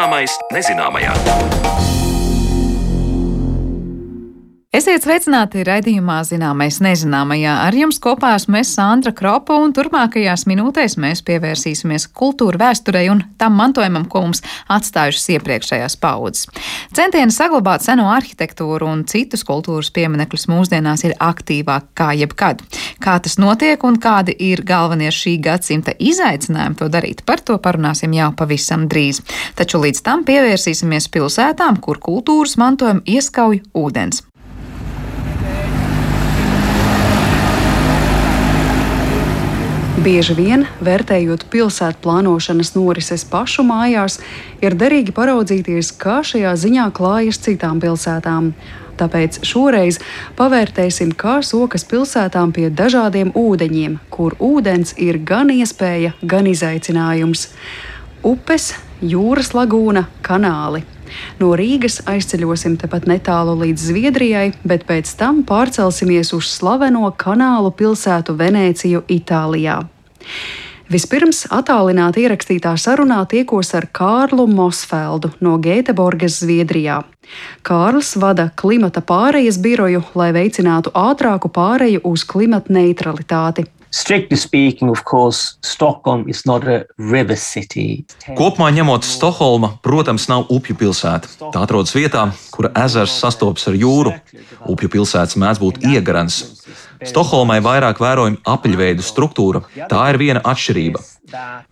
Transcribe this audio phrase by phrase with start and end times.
[0.00, 1.99] Zināmais nezināmajā.
[4.80, 7.52] Esiet sveicināti raidījumā Zināmais nezināmajā.
[7.66, 13.20] Ar jums kopā esmu es Sandra Kropa, un turpmākajās minūtēs mēs pievērsīsimies kultūra vēsturei un
[13.36, 14.40] tam mantojumam, ko mums
[14.72, 16.46] atstājušas iepriekšējās paudzes.
[16.96, 22.64] Centieni saglabāt seno arhitektūru un citus kultūras pieminekļus mūsdienās ir aktīvāk kā jebkad.
[23.04, 28.16] Kā tas notiek un kādi ir galvenie šī gadsimta izaicinājumi to darīt, par to parunāsim
[28.16, 29.20] jau pavisam drīz.
[29.60, 34.24] Taču līdz tam pievērsīsimies pilsētām, kur kultūras mantojumu ieskauj ūdens.
[40.00, 44.14] Bieži vien, vērtējot pilsētu plānošanas norises pašu mājās,
[44.64, 48.54] ir derīgi paraudzīties, kā šajā ziņā klājas citām pilsētām.
[48.96, 49.98] Tāpēc šoreiz
[50.38, 57.50] pavērtēsim, kā sokas pilsētām pie dažādiem ūdeņiem, kur ūdens ir gan iespēja, gan izaicinājums.
[58.24, 58.70] Upes,
[59.04, 60.80] jūras lagūna, kanāli.
[61.40, 68.36] No Rīgas aizceļosim tepat netālu līdz Zviedrijai, bet pēc tam pārcelsimies uz slaveno kanālu pilsētu
[68.38, 69.80] Venēciju, Itālijā.
[70.90, 76.96] Vispirms attālināti ierakstītā sarunā tiekos ar Kārlu Mosfeldu no Gēteborgas, Zviedrijā.
[77.62, 83.68] Kārls vada klimata pārejas biroju, lai veicinātu ātrāku pāreju uz klimata neutralitāti.
[83.90, 88.04] Strictly speaking, of course, Stockholm is not a river city.
[88.38, 91.26] Kopumā ņemot, Stokholma, protams, nav upju pilsēta.
[91.50, 94.14] Tā atrodas vietā, kur ezers sastopas ar jūru.
[94.70, 96.38] Upju pilsētas mēdz būt iegarens.
[97.10, 99.64] Stokholmai vairāk vērojama apaļveidu struktūra.
[99.90, 101.02] Tā ir viena atšķirība.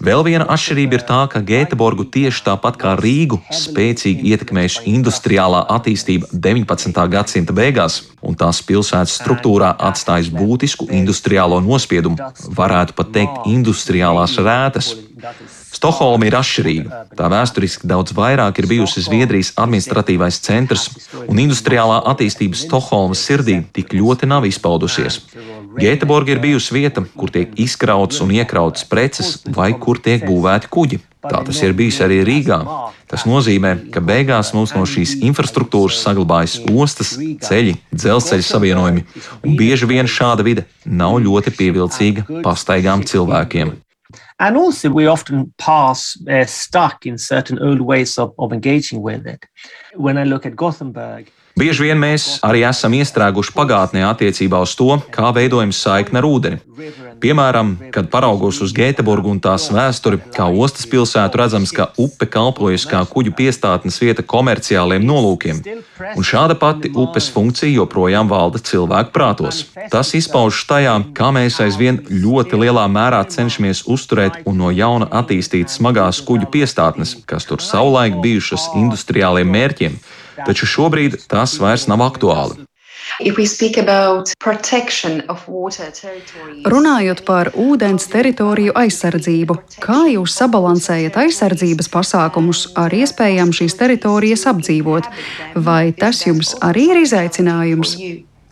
[0.05, 6.31] Vēl viena atšķirība ir tā, ka Gēteborgu tieši tāpat kā Rīgu spēcīgi ietekmējuši industriālā attīstība
[6.33, 7.05] 19.
[7.15, 14.95] gadsimta beigās, un tās pilsētas struktūrā atstājis būtisku industriālo nospiedumu, varētu pat teikt, industriālās rētas.
[15.69, 17.03] Stokholma ir atšķirīga.
[17.19, 20.89] Tā vēsturiski daudz vairāk ir bijusi Zviedrijas administratīvais centrs,
[21.27, 25.21] un industriālā attīstība Stokholmas sirdī tik ļoti nav izpaudusies.
[25.79, 31.03] Gēteborga ir bijusi vieta, kur tiek izkrautas un iekrautas preces, vai kur tiek būvēti kuģi.
[31.29, 32.59] Tā tas ir bijis arī Rīgā.
[33.11, 39.05] Tas nozīmē, ka beigās mums no šīs infrastruktūras saglabājas ostas, ceļi, dzelzceļa savienojumi,
[39.43, 43.75] un bieži vien šāda vide nav ļoti pievilcīga pastaigām cilvēkiem.
[44.41, 49.27] And also, we often pass uh, stuck in certain old ways of, of engaging with
[49.27, 49.45] it.
[49.95, 54.93] When I look at Gothenburg, Bieži vien mēs arī esam iestrēguši pagātnē attiecībā uz to,
[55.11, 56.61] kā veidojam saikni ar ūdeni.
[57.19, 62.85] Piemēram, kad paraugos uz Gēteburgu un tās vēsturi, kā ostas pilsētu, redzams, ka upe kalpojas
[62.87, 65.59] kā kuģu piestātnes vieta komerciāliem nolūkiem.
[66.15, 69.65] Un šāda pati upes funkcija joprojām valda cilvēku prātos.
[69.91, 75.75] Tas izpaužas tajā, kā mēs aizvien ļoti lielā mērā cenšamies uzturēt un no jauna attīstīt
[75.75, 79.99] smagās kuģu piestātnes, kas tur savulaik bijušas industriāliem mērķiem
[80.47, 82.69] taču šobrīd tas vairs nav aktuāli.
[86.75, 95.09] Runājot par ūdens teritoriju aizsardzību, kā jūs sabalansējat aizsardzības pasākumus ar iespējām šīs teritorijas apdzīvot?
[95.69, 97.97] Vai tas jums arī ir izaicinājums?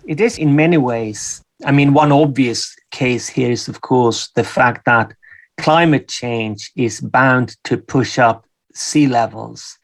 [0.07, 1.43] It is in many ways.
[1.65, 5.13] I mean, one obvious case here is, of course, the fact that
[5.57, 9.79] climate change is bound to push up sea levels.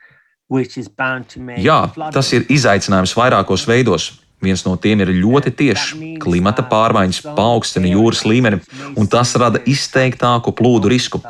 [1.65, 1.81] Jā,
[2.15, 4.11] tas ir izaicinājums vairākos veidos.
[4.43, 5.93] Viens no tiem ir ļoti tiešs.
[6.23, 8.59] Klimata pārmaiņas paaugstina jūras līmeni,
[8.99, 11.21] un tas rada izteiktāku plūdu risku.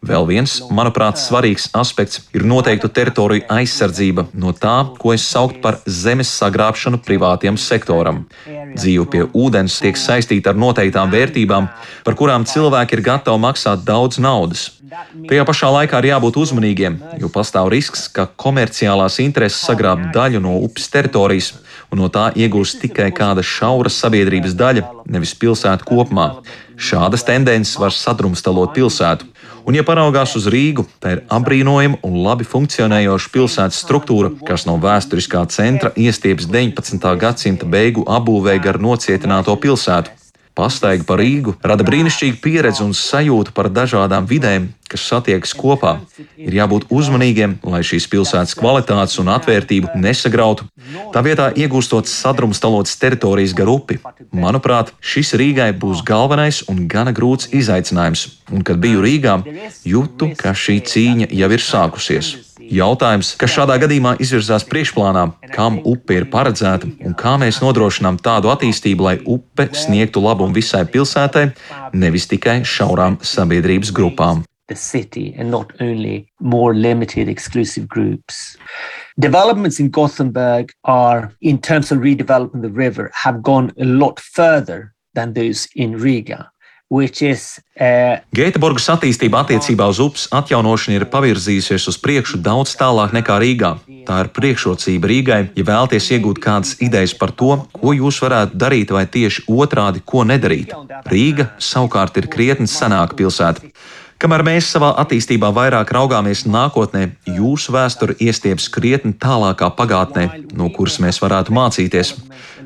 [0.00, 5.80] Vēl viens, manuprāt, svarīgs aspekts ir noteiktu teritoriju aizsardzība no tā, ko es sauktu par
[5.86, 8.24] zemes sagrābšanu privātiem sektoram.
[8.72, 11.68] Dzīve pie ūdens tiek saistīta ar noteiktām vērtībām,
[12.06, 14.70] par kurām cilvēki ir gatavi maksāt daudz naudas.
[15.28, 20.58] Tajā pašā laikā ir jābūt uzmanīgiem, jo pastāv risks, ka komerciālās intereses sagrāb daļu no
[20.66, 21.54] upes teritorijas,
[21.92, 26.30] un no tā iegūs tikai kāda šaura sabiedrības daļa, nevis pilsēta kopumā.
[26.80, 29.28] Šādas tendences var sadrumstalot pilsētu.
[29.62, 34.74] Un, ja paraugās uz Rīgu, tā ir apbrīnojama un labi funkcionējoša pilsētas struktūra, kas no
[34.82, 37.12] vēsturiskā centra iestieps 19.
[37.20, 40.21] gadsimta beigu apbūvē gar nocietināto pilsētu.
[40.52, 45.94] Pastaiga pa Rīgu rada brīnišķīgu pieredzi un sajūtu par dažādām vidēm, kas satiekas kopā.
[46.36, 50.68] Ir jābūt uzmanīgiem, lai šīs pilsētas kvalitātes un atvērtību nesagrautu.
[51.14, 53.96] Tā vietā iegūstot sadrumstalotas teritorijas gar upi.
[54.36, 58.28] Manuprāt, šis Rīgai būs galvenais un gana grūts izaicinājums.
[58.52, 59.38] Un, kad biju Rīgā,
[59.88, 62.34] jūtu, ka šī cīņa jau ir sākusies.
[62.72, 68.48] Jautājums, kas šādā gadījumā izvirzās priekšplānā, kam upe ir paredzēta un kā mēs nodrošinām tādu
[68.48, 71.50] attīstību, lai upe sniegtu labumu visai pilsētai,
[71.92, 74.46] nevis tikai šaurām sabiedrības grupām.
[74.68, 78.56] the city and not only more limited exclusive groups.
[79.18, 84.94] Developments in Gothenburg are, in terms of redeveloping the river, have gone a lot further
[85.14, 86.51] than those in Riga.
[86.92, 93.70] Uh, Gēteburgas attīstība attiecībā uz upes atjaunošanu ir pavirzījusies uz priekšu daudz tālāk nekā Rīgā.
[94.04, 98.92] Tā ir priekšrocība Rīgai, ja vēlaties iegūt kādas idejas par to, ko jūs varētu darīt,
[98.92, 100.76] vai tieši otrādi, ko nedarīt.
[101.08, 103.72] Rīga savukārt ir krietni senāka pilsēta.
[104.22, 111.00] Kamēr mēs savā attīstībā vairāk raugāmies nākotnē, jūsu vēsture iestieps krietni tālākā pagātnē, no kuras
[111.02, 112.12] mēs varētu mācīties.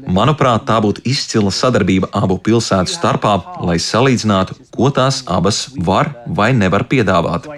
[0.07, 3.35] Manuprāt, tā būtu izcila sadarbība abu pilsētu starpā,
[3.67, 7.49] lai salīdzinātu, ko tās abas var vai nevar piedāvāt.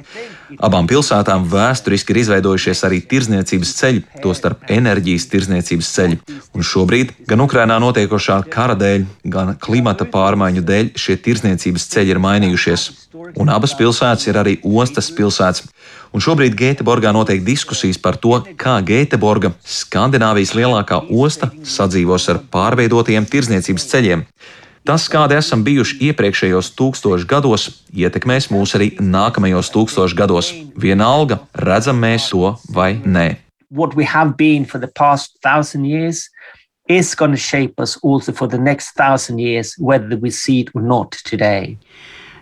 [0.56, 6.18] Abām pilsētām vēsturiski ir izveidojušies arī tirzniecības ceļi, tostarp enerģijas tirzniecības ceļi.
[6.56, 12.22] Un šobrīd gan Ukrainā notiekošā kara dēļ, gan klimata pārmaiņu dēļ šie tirzniecības ceļi ir
[12.24, 12.86] mainījušies.
[13.36, 15.66] Un abas pilsētas ir arī ostas pilsētas.
[16.16, 23.28] Un šobrīd Gēteborgā notiek diskusijas par to, kā Gēteborga, Skandināvijas lielākā osta, sadzīvos ar pārveidotiem
[23.28, 24.24] tirzniecības ceļiem.
[24.86, 30.52] Tas, kādi esam bijuši iepriekšējos tūkstošos gados, ietekmēs mūs arī nākamajos tūkstošos gados.
[30.78, 33.28] Vienalga, redzam mēs to vai nē.
[36.88, 40.70] Is going to shape us also for the next thousand years, whether we see it
[40.74, 41.76] or not today.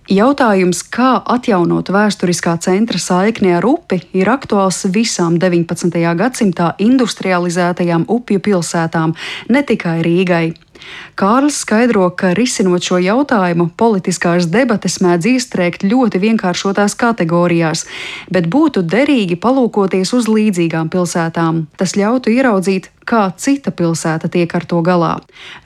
[0.06, 5.90] Jautājums, kā atjaunot vēsturiskā centra saikni ar upi, ir aktuāls visām 19.
[6.20, 9.16] gadsimtā industrializētajām upju pilsētām,
[9.50, 10.44] ne tikai Rīgai.
[11.16, 17.86] Kārlis skaidro, ka risinot šo jautājumu, politiskās debates mēdz iestrēgt ļoti vienkāršotās kategorijās,
[18.32, 21.66] bet būtu derīgi palūkoties uz līdzīgām pilsētām.
[21.80, 25.14] Tas ļautu ieraudzīt, kā cita pilsēta tiek ar to galā.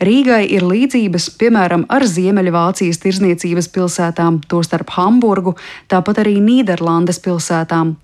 [0.04, 5.56] Rīgai ir līdzības, piemēram, ar Ziemeļvācijas tirzniecības pilsētām, tostarp Hamburgu,
[5.90, 7.96] tāpat arī Nīderlandes pilsētām.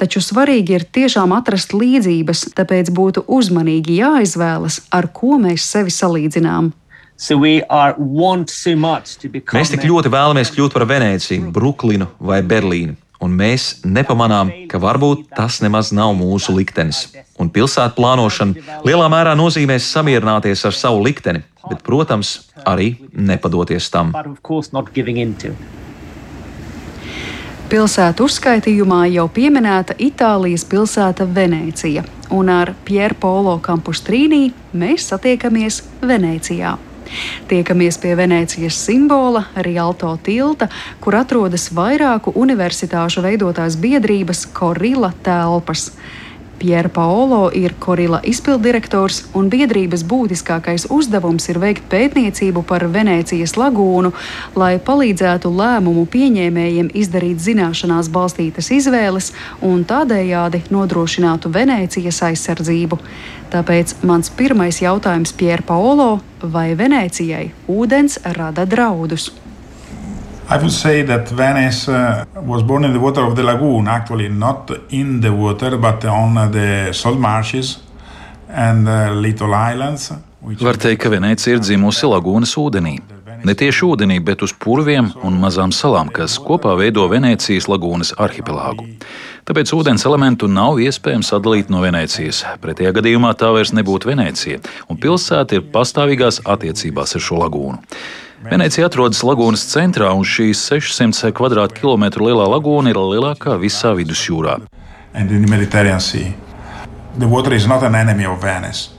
[0.00, 6.72] Taču svarīgi ir tiešām atrast līdzības, tāpēc būtu uzmanīgi jāizvēlas, ar ko mēs sevi salīdzinām.
[7.16, 7.38] So
[9.54, 15.30] Mēs tik ļoti vēlamies kļūt par Venēciju, Brooklynu vai Berlīnu, un mēs nepamanām, ka varbūt
[15.36, 17.06] tas nemaz nav mūsu liktenis.
[17.40, 22.36] Un pilsētu plānošana lielā mērā nozīmēs samierināties ar savu likteni, bet, protams,
[22.68, 24.12] arī nepadoties tam.
[27.64, 36.76] Pilsētu uzskaitījumā jau pieminēta Itālijas pilsēta Venecija, un ar Pierre Polo Campustrīnī mēs satiekamies Venecijā.
[37.48, 40.68] Tiekamies pie Venecijas simbola, Rialto tilta,
[41.00, 45.90] kur atrodas vairāku universitāšu veidotās biedrības Korila telpas.
[46.64, 54.14] Pierre Paolo ir Korila izpildirektors, un biedrības būtiskākais uzdevums ir veikt pētniecību par Venecijas lagūnu,
[54.56, 63.02] lai palīdzētu lēmumu pieņēmējiem izdarīt zināšanās balstītas izvēles un tādējādi nodrošinātu Venecijas aizsardzību.
[63.52, 66.22] Tāpēc mans pirmais jautājums Pierre Paolo-
[66.56, 69.34] vai Venecijai ūdens rada draudus?
[70.46, 74.28] I would say that Venice uh, was born in the water of the lagoon, actually,
[74.28, 77.78] not in the water, but on the salt marshes
[78.48, 80.12] and uh, little islands.
[80.44, 82.98] Var teikt, ka Venecija ir dzimusi lagūnas ūdenī.
[83.44, 88.84] Ne tieši ūdenī, bet uz purviem un mazām salām, kas kopā veido Venecijas lagūnas arhipelāgu.
[89.48, 92.42] Tāpēc ūdens elementu nav iespējams atdalīt no Venecijas.
[92.60, 97.80] Pretējā gadījumā tā vairs nebūtu Venecija, un pilsēta ir pastāvīgās attiecībās ar šo lagūnu.
[98.44, 104.58] Venecija atrodas lagūnas centrā, un šī 600 km2 lielā lagūna ir lielākā visā vidusjūrā.
[107.14, 108.93] The water is not an enemy of Venice.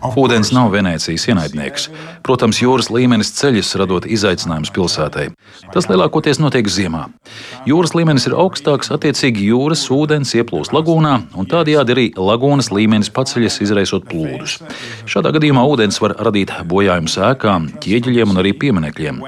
[0.00, 1.88] Vodens nav Venecijas ienaidnieks.
[2.24, 5.26] Protams, jūras līmenis ceļas, radot izaicinājumus pilsētai.
[5.74, 7.06] Tas lielākoties notiek ziemā.
[7.68, 13.60] Jūras līmenis ir augstāks, attiecīgi jūras ūdens ieplūst lagūnā, un tādējādi arī lagūnas līmenis paceļas,
[13.66, 14.60] izraisot plūdus.
[15.10, 19.20] Šādā gadījumā ūdens var radīt bojājumus ēkām, ķieģeļiem un arī pieminekļiem.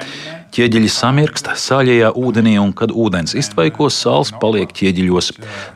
[0.52, 5.30] Ķieģeļi samirkst sāļajā ūdenī, un, kad ūdens iztvaiko, sāls paliek ķieģeļos.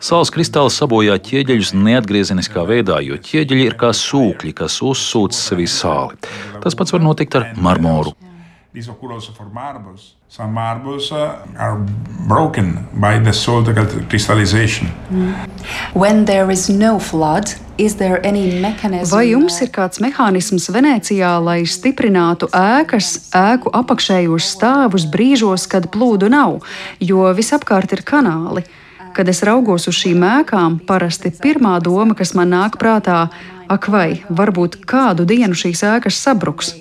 [0.04, 6.20] Sāls kristāli sabojā ķieģeļus neatgriezeniskā veidā, jo ķieģeļi ir kā sūkļi, kas uzsūc sevī sāli.
[6.60, 8.12] Tas pats var notikt ar marmoru.
[8.76, 10.15] This occurs also for marbles.
[10.28, 11.78] Some marbles uh, are
[12.26, 13.66] broken by the salt
[14.08, 14.88] crystallization.
[15.10, 15.34] Mm.
[15.94, 17.54] When there is no flood,
[19.10, 26.30] Vai jums ir kāds mehānisms Venecijā, lai stiprinātu ēkas, ēku apakšējos stāvus brīžos, kad plūdu
[26.32, 26.64] nav,
[27.04, 28.64] jo visapkārt ir kanāli?
[29.12, 33.26] Kad es raugos uz šīm ēkām, parasti pirmā doma, kas man nāk prātā,
[33.68, 36.72] ak, vai varbūt kādu dienu šīs ēkas sabruks.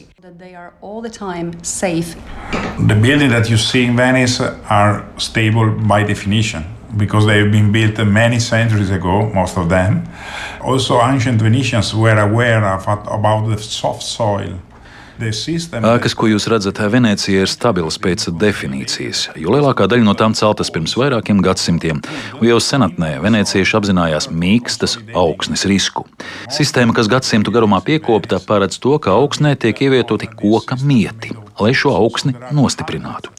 [2.77, 6.63] The buildings that you see in Venice are stable by definition
[6.98, 10.03] because they've been built many centuries ago, most of them.
[10.62, 14.60] Also, ancient Venetians were aware of, about the soft soil
[15.15, 20.67] Ēkas, ko jūs redzat Venecijā, ir stabilas pēc definīcijas, jo lielākā daļa no tām celtas
[20.75, 22.01] pirms vairākiem gadsimtiem,
[22.36, 26.03] un jau senatnē venecieši apzinājās mīkstas augsnes risku.
[26.51, 31.94] Sistēma, kas gadsimtu garumā piekopta, paredz to, ka augsnē tiek ievietoti koka mieti, lai šo
[31.96, 33.32] augsni nostiprinātu.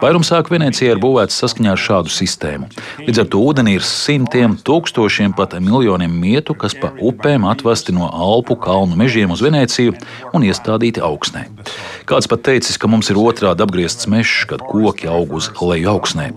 [0.00, 2.70] Vairums ēku Venecijā ir būvēts saskaņā ar šādu sistēmu.
[3.06, 8.08] Līdz ar to ūdenī ir simtiem, tūkstošiem, pat miljoniem mietu, kas pa upēm atvesti no
[8.10, 9.94] Alpu kalnu mežiem uz Veneciju
[10.34, 11.46] un iestādīti augsnē.
[12.10, 16.30] Kāds pat teicis, ka mums ir otrādi apgriezts mežs, kad koki aug uz leju augsnē.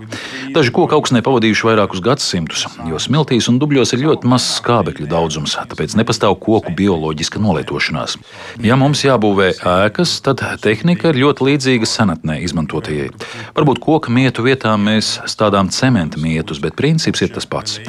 [0.54, 5.56] Daži koki augsnē pavadījuši vairākus gadsimtus, jo smiltīs un dubļos ir ļoti mazs skābekļa daudzums,
[5.72, 8.20] tāpēc nepastāv koku bioloģiska nolietošanās.
[8.62, 13.10] Ja mums jābūvē ēkas, tad tehnika ir ļoti līdzīga senatnē izmantotajai.
[13.56, 17.80] Varbūt koka mietu vietā mēs stādām cementa mietus, bet princips ir tas pats.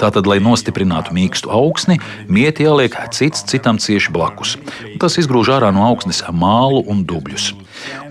[0.00, 1.98] Tātad, lai nostiprinātu mīkstu augsni,
[2.28, 4.56] mieti jāliek cits citam cieši blakus.
[5.02, 7.52] Tas izgrūž ārā no augsnes mālu un dubļus.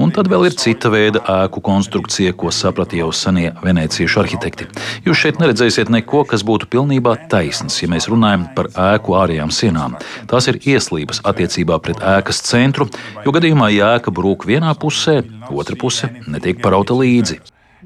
[0.01, 4.67] Un tad vēl ir cita veida ēku konstrukcija, ko saprata jau senie veneciešu arhitekti.
[5.07, 9.97] Jūs šeit neredzēsiet neko, kas būtu pilnībā taisns, ja mēs runājam par ēku ārējām sienām.
[10.31, 12.89] Tās ir ieslības attiecībā pret ēkas centru,
[13.25, 17.41] jo gadījumā, ja ēka brūk vienā pusē, otra puse netiek parauta līdzi.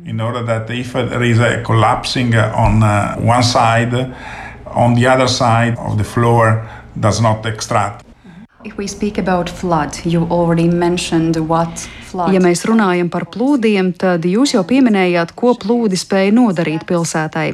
[0.06, 4.14] In order that if there is a collapsing on uh, one side,
[4.66, 6.62] on the other side of the floor
[7.00, 8.07] does not extract.
[12.08, 17.52] Flood, ja mēs runājam par plūdiem, tad jūs jau pieminējāt, ko plūdi spēja nodarīt pilsētai.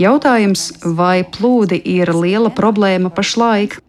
[0.00, 3.80] Jautājums, vai plūdi ir liela problēma pašlaik?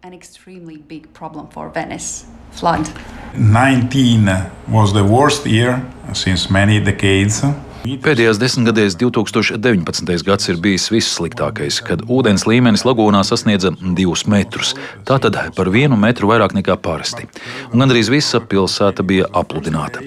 [3.38, 5.82] 19 was the worst year
[6.14, 7.44] since many decades.
[7.88, 10.24] Pēdējās desmitgadēs 2019.
[10.28, 14.74] gads ir bijis vissliktākais, kad ūdens līmenis lagūnā sasniedza divus metrus.
[15.08, 17.30] Tātad par vienu metru vairāk nekā parasti.
[17.72, 20.04] Un gandrīz visa pilsēta bija apludināta.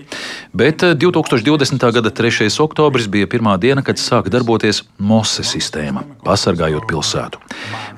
[0.53, 1.81] Bet 2020.
[1.81, 2.51] Eh, gada 3.
[2.61, 7.41] oktobris bija pirmā diena, kad sāka darboties MOSE sistēma, pasargājot pilsētu.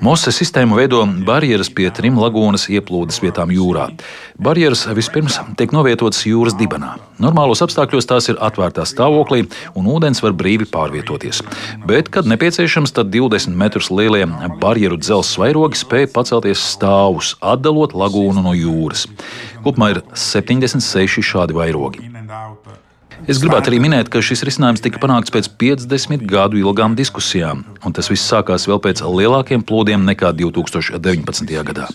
[0.01, 3.89] MOSE sistēmu veido barjeras pie trim lagūnas ieplūdes vietām jūrā.
[4.39, 6.95] Barjeras vispirms tiek novietotas jūras dibenā.
[7.23, 9.47] Normālos apstākļos tās ir atvērtā stāvoklī,
[9.79, 11.41] un ūdens var brīvi pārvietoties.
[11.89, 14.25] Bet, kad nepieciešams, tad 20 metrus lielie
[14.61, 19.07] barjeru dzelzs vairogi spēja pacelties stāvus, atdalot lagūnu no jūras.
[19.65, 22.12] Kopumā ir 76 šādi vairogi.
[23.23, 27.95] Es gribētu arī minēt, ka šis risinājums tika panākts pēc 50 gadu ilgām diskusijām, un
[27.95, 31.53] tas viss sākās vēl pēc lielākiem plūdiem nekā 2019.
[31.69, 31.87] gadā.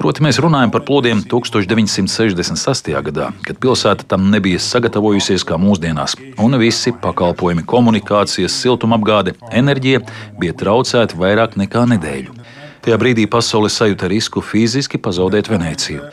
[0.00, 2.96] Proti, mēs runājam par plūdiem 1968.
[3.10, 10.06] gadā, kad pilsēta tam nebija sagatavojusies kā mūsdienās, un visi pakalpojumi, komunikācijas, siltumapgāde, enerģija
[10.40, 12.39] bija traucēti vairāk nekā nedēļu.
[12.80, 16.06] Tajā brīdī pasaule sajūta risku fiziski pazaudēt Venēciju.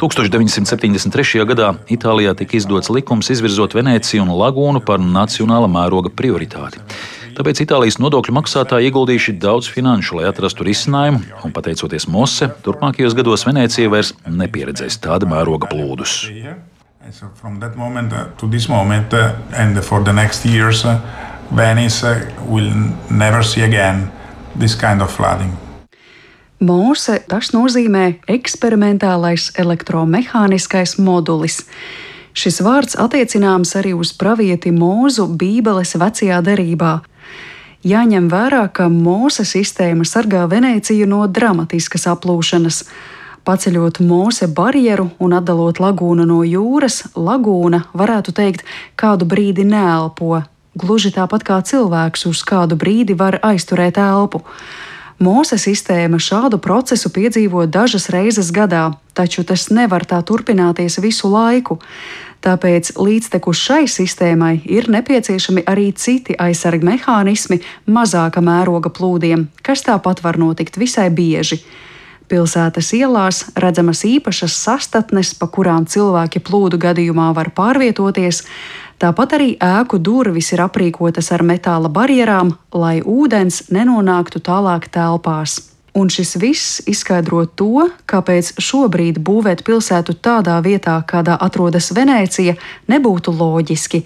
[0.00, 1.42] 1973.
[1.50, 6.80] gadā Itālijā tika izdots likums izvirzot Venēciju un lagūnu par nacionāla mēroga prioritāti.
[7.34, 13.44] Tāpēc Itālijas nodokļu maksātāji ieguldījuši daudz finanšu, lai atrastu risinājumu, un pateicoties Mose, turpmākajos gados
[13.44, 16.22] Venecija vairs nepieredzēs tāda mēroga plūdus.
[17.12, 21.02] So from that moment uh, to this moment, uh, and for the next years, uh,
[21.52, 22.02] Venice
[22.48, 22.72] will
[23.10, 24.10] never see again
[24.56, 25.52] this kind of flooding.
[26.62, 31.64] Morse tas nozīmē eksperimentālais elektromehāniskais modulis.
[32.34, 37.00] Šis vārds attiecināms arī uz pravieti mūzu Bībeles vecajā derībā.
[37.84, 42.84] Jāņem vērā, ka mūza sistēma sargā Venēciju no dramatiskas aplūšanas.
[43.44, 48.64] Paceļot mūze barjeru un atdalot lagūnu no jūras, lagūna, varētu teikt,
[48.96, 50.40] kādu brīdi neelpo.
[50.74, 54.40] Gluži tāpat kā cilvēks uz kādu brīdi var aizturēt elpu.
[55.22, 61.78] Mūsu sistēma šādu procesu piedzīvo dažas reizes gadā, taču tas nevar tā turpināties visu laiku.
[62.42, 70.20] Tāpēc līdztekus šai sistēmai ir nepieciešami arī citi aizsarga mehānismi mazāka mēroga plūdiem, kas tāpat
[70.26, 71.62] var notikt visai bieži.
[72.28, 78.40] Pilsētas ielās redzamas īpašas sastatnes, pa kurām cilvēki plūdu gadījumā var pārvietoties,
[79.04, 85.58] Tāpat arī ēku durvis ir aprīkotas ar metāla barjerām, lai ūdens nenonāktu tālāk telpās.
[85.94, 92.56] Un šis viss izskaidro to, kāpēc šobrīd būvēt pilsētu tādā vietā, kādā atrodas Venecija,
[92.90, 94.02] nebūtu loģiski.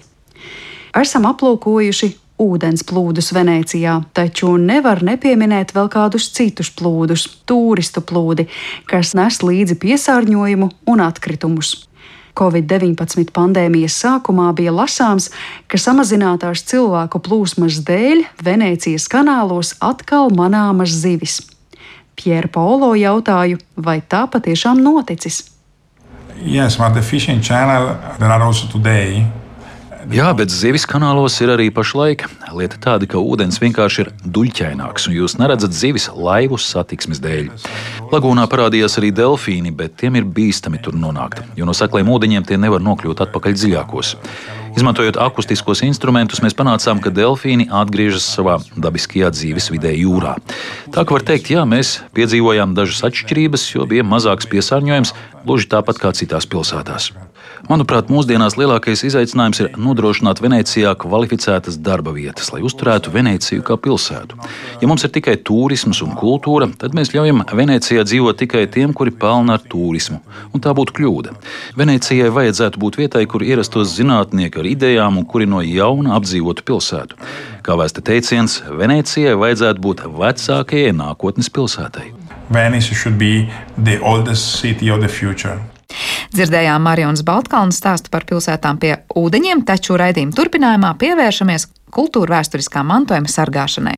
[0.99, 8.47] Esam aplūkojuši ūdens plūdus Venecijā, taču nevar nepieminēt vēl kādus citus plūdus, turistu plūdi,
[8.89, 11.75] kas nes līdzi piesārņojumu un atkritumus.
[12.39, 15.27] Covid-19 pandēmijas sākumā bija lasāms,
[15.67, 21.41] ka samazinātās cilvēku plūsmas dēļ Venecijas kanālos atkal manāmas zivis.
[22.15, 25.43] Pierre Paulo jautāju, vai tā patiešām noticis.
[26.39, 29.25] Yes, but the fishing channel there are also today
[30.09, 32.23] Jā, bet zivis kanālos ir arī pašlaik.
[32.57, 37.51] Lieta tāda, ka ūdens vienkārši ir duļķaināks, un jūs neredzat zivis laivu satiksmes dēļ.
[38.09, 42.57] Lagūnā parādījās arī delfīni, bet tiem ir bīstami tur nonākt, jo no sakliem ūdeņiem tie
[42.57, 44.15] nevar nokļūt atpakaļ dziļākos.
[44.79, 50.39] Izmantojot akustiskos instrumentus, mēs panācām, ka delfīni atgriežas savā dabiskajā dzīves vidē jūrā.
[50.89, 55.13] Tā kā var teikt, jā, mēs piedzīvojām dažas atšķirības, jo bija mazāks piesārņojums,
[55.45, 57.11] gluži tāpat kā citās pilsētās.
[57.67, 64.37] Manuprāt, mūsdienās lielākais izaicinājums ir nodrošināt Venecijā kvalificētas darba vietas, lai uzturētu Veneciju kā pilsētu.
[64.79, 69.11] Ja mums ir tikai turisms un kultūra, tad mēs ļaujam Venecijā dzīvot tikai tiem, kuri
[69.11, 70.21] pelna ar turismu,
[70.53, 71.35] un tā būtu kļūda.
[71.79, 77.19] Venecijai vajadzētu būt vietai, kur ierastos zinātnieki ar idejām un kuri no jauna apdzīvotu pilsētu.
[77.65, 82.13] Kā vēsta teiciens, Venecijai vajadzētu būt vecākajai nākotnes pilsētai.
[82.49, 85.59] Venice should be the oldest city of the future.
[86.35, 93.31] Dzirdējām Marijas Baltkalnas stāstu par pilsētām pie ūdeņiem, taču raidījuma turpinājumā pievēršamies kultūra vēsturiskā mantojuma
[93.31, 93.97] sargāšanai.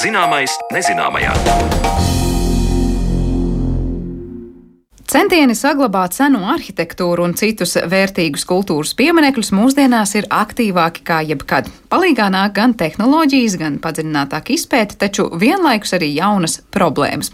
[0.00, 2.19] Zināmais nezināmajā.
[5.10, 11.66] Centieni saglabāt seno arhitektūru un citus vērtīgus kultūras pieminekļus mūsdienās ir aktīvāki kā jebkad.
[11.90, 17.32] Palīgā nāk gan tehnoloģijas, gan padziļinātāka izpēta, taču vienlaikus arī jaunas problēmas.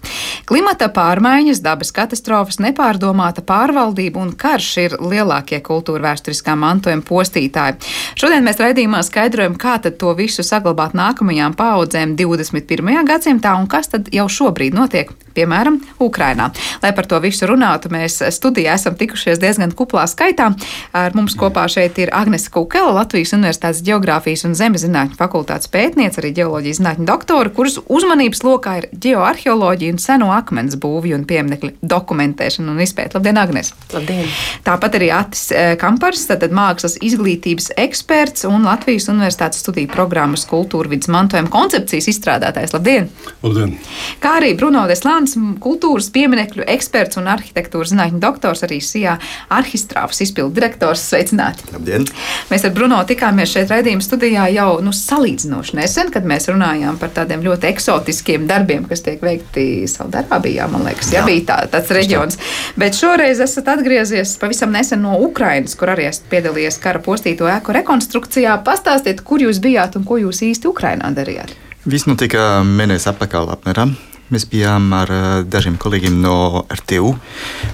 [0.48, 7.76] Klimata pārmaiņas, dabas katastrofas, nepārdomāta pārvaldība un karš ir lielākie kultūra vēsturiskā mantojuma postītāji.
[8.16, 13.04] Šodien mēs raidījumā skaidrojam, kā tad to visu saglabāt nākamajām paudzēm 21.
[13.12, 16.48] gadsimtā un kas tad jau šobrīd notiek, piemēram, Ukrainā.
[16.80, 17.90] Lai par to visu runātu, runātu.
[17.90, 20.52] Mēs studijā esam tikušies diezgan kuplā skaitā.
[20.96, 26.32] Ar mums kopā šeit ir Agnese Kukela, Latvijas Universitātes Geogrāfijas un Zemezinātņu fakultātes pētniece, arī
[26.36, 32.72] ģeoloģijas zinātņu doktora, kuras uzmanības lokā ir geoarheoloģija un seno akmens būvju un pieminekļu dokumentēšana
[32.72, 33.18] un izpēta.
[33.18, 33.74] Labdien, Agnese!
[33.94, 34.30] Labdien!
[34.66, 40.90] Tāpat arī Atis eh, Kampars, tad mākslas izglītības eksperts un Latvijas Universitātes studiju programmas kultūra
[40.92, 42.74] vidas mantojuma koncepcijas izstrādātājs.
[42.76, 43.10] Labdien!
[43.42, 43.76] Labdien!
[44.22, 49.16] Kā arī Bruno Deslāns, kultūras pieminekļu eksperts un arhitekts arhitektūras zinātņu doktors, arī SIA
[49.52, 51.04] arhistrāfs izpildu direktors.
[51.08, 51.64] Sveicināti!
[51.72, 52.04] Labdien!
[52.50, 57.14] Mēs ar Bruno tikāmies šeit raidījuma studijā jau nu, salīdzinoši nesen, kad mēs runājām par
[57.16, 61.26] tādiem ļoti eksotiskiem darbiem, kas tiek veikti Saudārābijā, man liekas, jā, jā.
[61.28, 62.40] bija tā, tāds reģions.
[62.76, 67.76] Bet šoreiz esat atgriezies pavisam nesen no Ukrainas, kur arī esat piedalījies kara postīto ēku
[67.76, 68.58] rekonstrukcijā.
[68.66, 71.54] Pastāstiet, kur jūs bijāt un ko jūs īsti Ukrainā darījāt?
[71.86, 73.94] Viss notika mēnesi atpakaļ apmēram.
[74.26, 77.12] Mēs bijām ar uh, dažiem kolēģiem no RTU.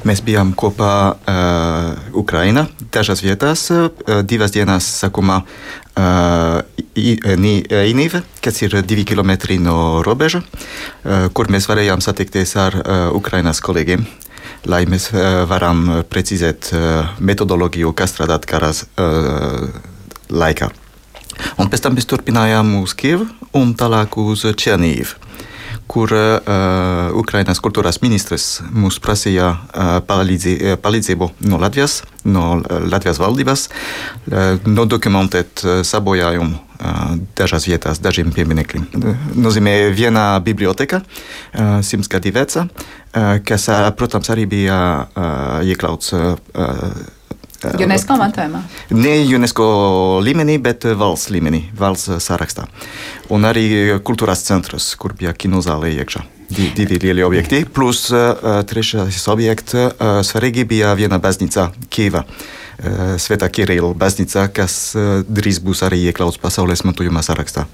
[0.05, 3.89] Mēs bijām kopā uh, Ukrainā, dažās vietās, uh,
[4.29, 6.61] divas dienas sākumā uh,
[6.93, 13.65] Inīve, kas ir divi kilometri no robeža, uh, kur mēs varējām satikties ar uh, Ukrainas
[13.65, 14.05] kolēģiem.
[14.69, 19.73] Lai mēs uh, varam precizēt uh, metodoloģiju, kā strādāt karas uh,
[20.29, 20.69] laikā.
[21.57, 23.25] Un pēc tam mēs turpinājām uz Kievu
[23.57, 25.32] un tālāk uz Černīvu
[25.93, 33.67] kur uh, Ukrainas kultūras ministrs mums prasīja uh, palīdzi, palīdzību no Latvijas, no Latvijas valdības,
[33.69, 38.89] uh, nodokumentēt uh, sabojājumu uh, dažās vietās, dažiem pieminekļiem.
[39.37, 46.15] Nozīmē viena biblioteka, uh, simts gadi veca, uh, kas, uh, protams, arī bija uh, iekļauts.
[46.17, 47.19] Uh,
[47.83, 48.63] UNESCO mantojumā?
[48.97, 49.67] Ne UNESCO
[50.25, 52.67] līmenī, bet valsts līmenī, valsts sarakstā.
[53.33, 53.67] Un arī
[54.05, 56.25] kultūras centrs, kur bija kinozāle iekšā.
[56.53, 59.77] Divi lieli objekti, plus uh, trešais objekts.
[59.79, 62.27] Uh, svarīgi bija viena baznīca Kieva.
[62.27, 62.62] Uh,
[63.23, 67.67] Svētā Kirila baznīca, kas uh, drīz būs arī iekļauts pasaules mantojuma sarakstā.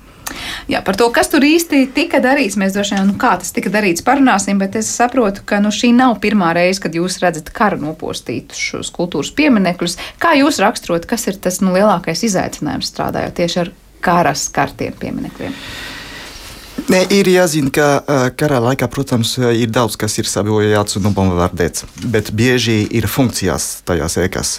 [0.68, 3.72] Jā, par to, kas tur īsti tika darīts, mēs droši vien, nu, kā tas tika
[3.72, 7.80] darīts, parunāsim, bet es saprotu, ka nu, šī nav pirmā reize, kad jūs redzat karu
[7.80, 9.96] nopostītus kultūras pieminekļus.
[10.20, 13.72] Kā jūs raksturot, kas ir tas nu, lielākais izaicinājums strādājot tieši ar
[14.04, 15.56] karas kartiem pieminekļiem?
[16.88, 17.86] Ne, ir jāzina, ka
[18.40, 24.16] kara laikā, protams, ir daudz kas ir sabojāts un bombardēts, bet bieži ir funkcijās tajās
[24.22, 24.52] ēkās.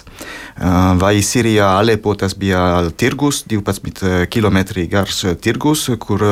[1.00, 4.60] Vai Sīrijā Alepo tas bija tirgus, 12 km
[4.92, 6.22] garš tirgus, kur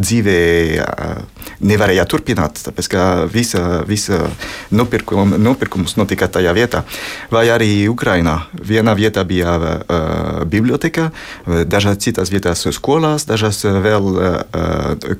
[0.00, 0.38] dzīve
[1.60, 4.22] nevarēja turpināt, tāpēc ka visa, visa
[4.72, 6.82] nopirkum, nopirkums notika tajā vietā.
[7.32, 8.38] Vai arī Ukrainā.
[8.54, 11.10] Vienā vietā bija uh, biblioteka,
[11.68, 14.69] dažās citās vietās skolās, dažās vēl uh,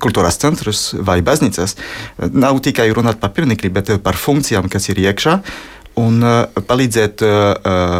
[0.01, 1.77] kultūras centrus vai baznīcas.
[2.31, 5.37] Nav tikai runāt par pirmnikli, bet par funkcijām, kas ir iekšā.
[6.01, 7.31] Un uh, palīdzēt uh,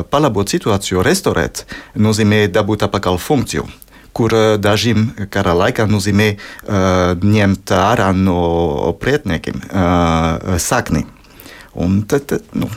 [0.10, 1.66] palabot situāciju, restorēt,
[2.00, 3.68] nozīmē dabūt atpakaļ funkciju
[4.12, 11.06] kur dažiem kara laikā nozīmē uh, ņemt ārā no pretniekiem uh, sakni.
[11.80, 12.68] Un tad, tad, nu.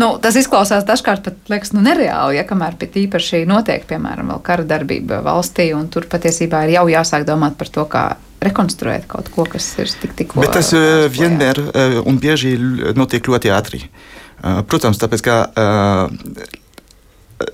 [0.00, 4.66] Nu, tas izklausās dažkārt pat liekas, nu, nereāli, ja kamēr pie īpaši notiek, piemēram, kara
[4.68, 8.04] darbība valstī, un tur patiesībā ir jau jāsāk domāt par to, kā
[8.42, 10.42] rekonstruēt kaut ko, kas ir tik tikko.
[10.42, 12.56] Bet tas uh, vienmēr uh, un bieži
[12.98, 13.84] notiek ļoti ātri.
[14.42, 16.58] Uh, protams, tāpēc, ka uh,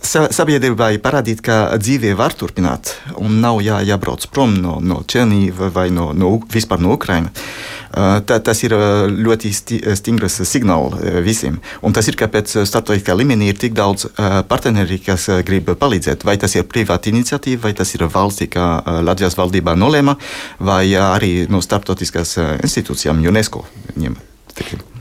[0.02, 5.88] sabiedrībai parādīt, ka dzīve var turpināt un nav jā, jābrauc prom no, no Černīva vai
[5.94, 7.46] no, no, vispār no Ukrainas.
[7.88, 11.56] Tā, tas ir ļoti sti, stingrs signāls visiem.
[11.82, 14.06] Un tas ir, kāpēc starptautiskā līmenī ir tik daudz
[14.50, 16.26] partneri, kas grib palīdzēt.
[16.28, 18.68] Vai tas ir privāta iniciatīva, vai tas ir valstī, kā
[19.06, 20.18] Latvijas valdībā nolēma,
[20.60, 23.64] vai arī no starptautiskās institūcijām UNESCO.
[23.98, 24.20] Ņem,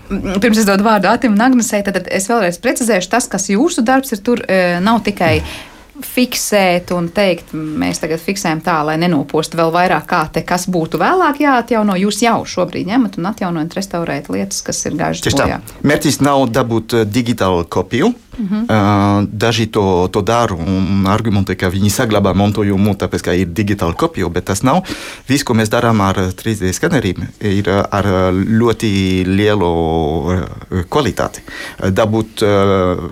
[0.07, 4.15] Pirms es dodu vārdu Atim un Agnesei, tad es vēlreiz precizēšu, tas, kas jūsu darbs
[4.15, 5.41] ir, tur e, nav tikai
[6.03, 10.99] fiksēt un teikt, mēs tagad fiksējam tā, lai nenopostu vēl vairāk, kā te kas būtu
[11.01, 11.97] vēlāk jāatjauno.
[11.99, 15.59] Jūs jau šobrīd ņemat un atjaunojat, restaurējat lietas, kas ir gājušas bojā.
[15.87, 18.13] Mērķis nav dabūt digitālu kopiju.
[18.37, 18.63] Uh -huh.
[18.69, 23.93] uh, daži to, to dara un argumentē, ka viņi saglabā mantojumu, tāpēc, ka ir digitāla
[23.93, 24.83] kopija, bet tas nav.
[25.27, 29.71] Viss, ko mēs darām ar 3D skaneriem, ir ar ļoti lielu
[30.89, 31.41] kvalitāti.
[31.89, 33.09] Dabūt uh,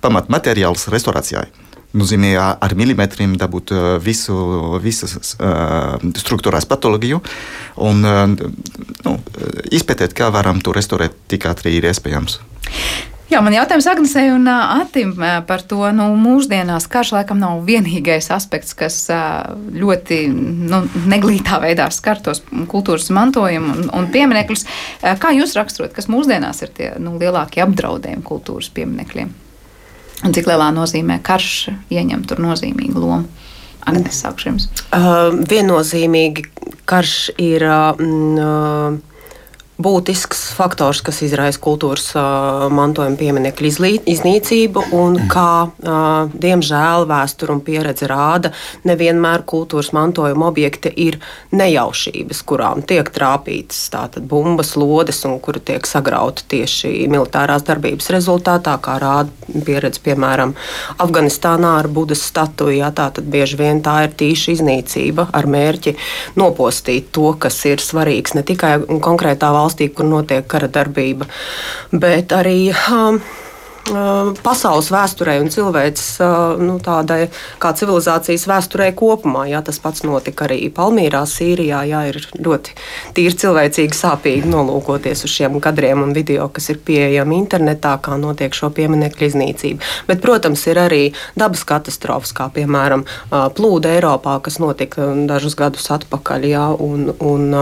[0.00, 3.72] pamatmateriālus restorācijai nozīmē ar milimetriem dabūt
[4.04, 4.36] visu,
[4.82, 7.20] visas uh, struktūrās patoloģiju
[7.88, 8.24] un uh,
[9.06, 9.18] nu,
[9.72, 12.40] izpētēt, kā varam to restorēt tik ātri ir iespējams.
[13.28, 15.10] Jā, man jautājums Agnesei un Atim
[15.46, 19.02] par to, nu, mūsdienās karš laikam nav vienīgais aspekts, kas
[19.76, 20.80] ļoti nu,
[21.12, 22.40] neglītā veidā skar tos
[22.72, 24.64] kultūras mantojumu un, un pieminekļus.
[25.20, 29.36] Kā jūs raksturot, kas mūsdienās ir tie nu, lielākie apdraudējumi kultūras pieminekļiem?
[30.26, 33.28] Un cik lielā nozīmē karš ieņem tur nozīmīgu lomu?
[33.88, 34.66] Agnēs, sākšu jums.
[34.90, 36.48] Uh, viennozīmīgi
[36.88, 37.64] karš ir.
[37.68, 38.98] Uh,
[39.78, 43.68] būtisks faktors, kas izraisa kultūras uh, mantojuma pieminiektu
[44.10, 48.50] iznīcību, un kā, uh, diemžēl, vēsture un pieredze rāda,
[48.88, 51.20] nevienmēr kultūras mantojuma objekti ir
[51.54, 58.74] nejaušības, kurām tiek trāpītas tātad bumbas, lodes, un kuri tiek sagrauti tieši militārās darbības rezultātā,
[58.82, 60.56] kā rāda pieredze, piemēram,
[60.98, 62.80] Afganistānā ar Budas statuju.
[62.80, 65.94] Jā, tātad bieži vien tā ir tīša iznīcība ar mērķi
[66.38, 71.28] nopostīt to, kas ir svarīgs ne tikai konkrētā valstī, valstī, kur notiek kara darbība,
[71.92, 72.72] bet arī.
[72.92, 73.20] Um,
[74.44, 76.06] pasaules vēsturē un cilvēks
[76.60, 77.28] nu, tādai
[77.62, 79.46] kā civilizācijas vēsturē kopumā.
[79.50, 81.82] Jā, tas pats notika arī Palmīrā, Sīrijā.
[81.88, 82.74] Jā, ir ļoti
[83.16, 88.54] tīri cilvēcīgi sāpīgi nolūkoties uz šiem kadriem un video, kas ir pieejami internetā, kā notiek
[88.56, 89.84] šo pieminiektu iznīcība.
[90.08, 91.02] Bet, protams, ir arī
[91.38, 96.48] dabas katastrofas, kā piemēram plūde Eiropā, kas notika dažus gadus atpakaļ.
[96.48, 97.58] Jā, un, un,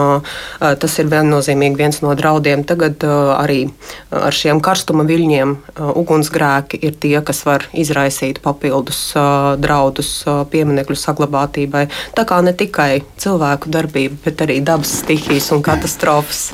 [0.61, 2.65] tas ir viennozīmīgi viens no draudiem.
[2.67, 3.67] Tagad arī
[4.11, 5.57] ar šiem karstuma viļņiem,
[5.95, 11.87] uguns ugunsgrēki ir tie, kas var izraisīt papildus uh, draudus uh, pieminiektu saglabātībai.
[12.17, 16.49] Tā kā ne tikai cilvēku darbība, bet arī dabas stihijas un katastrofas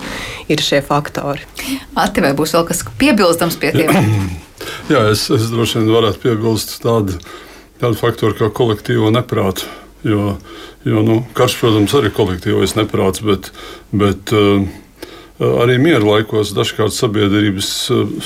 [0.51, 1.47] ir šie faktori.
[1.95, 3.95] Ati, vai būs vēl kas piebilstams pie tiem?
[4.93, 7.19] Jā, es, es droši vien varētu piebilst tādu,
[7.83, 9.71] tādu faktoru kā kolektīvo neprātu.
[10.03, 10.37] Jo,
[10.83, 13.53] jo nu, karš, protams, arī ir kolektīvais neprāts, bet,
[13.95, 14.65] bet uh,
[15.63, 17.69] arī miera laikos dažkārt sabiedrības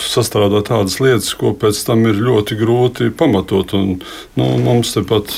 [0.01, 3.77] sastrādā tādas lietas, ko pēc tam ir ļoti grūti pamatot.
[3.79, 3.95] Un,
[4.39, 5.33] nu, mums tepat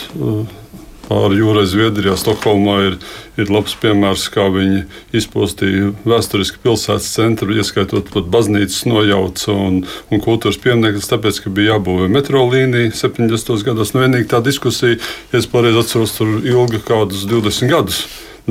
[1.08, 2.98] pāri jūrai Zviedrijā, Stokholmā ir,
[3.40, 4.82] ir labs piemērs, kā viņi
[5.16, 11.76] izpostīja vēsturiski pilsētas centru, ieskaitot pat baznīcas nojauca un, un kultūras pieminekļus, tāpēc, ka bija
[11.76, 13.64] jābūvē metro līnija 70.
[13.70, 13.94] gados.
[13.94, 15.00] Nu, vienīgi tā diskusija,
[15.32, 18.04] ja es pareizi atceros, tur ilga kādus 20 gadus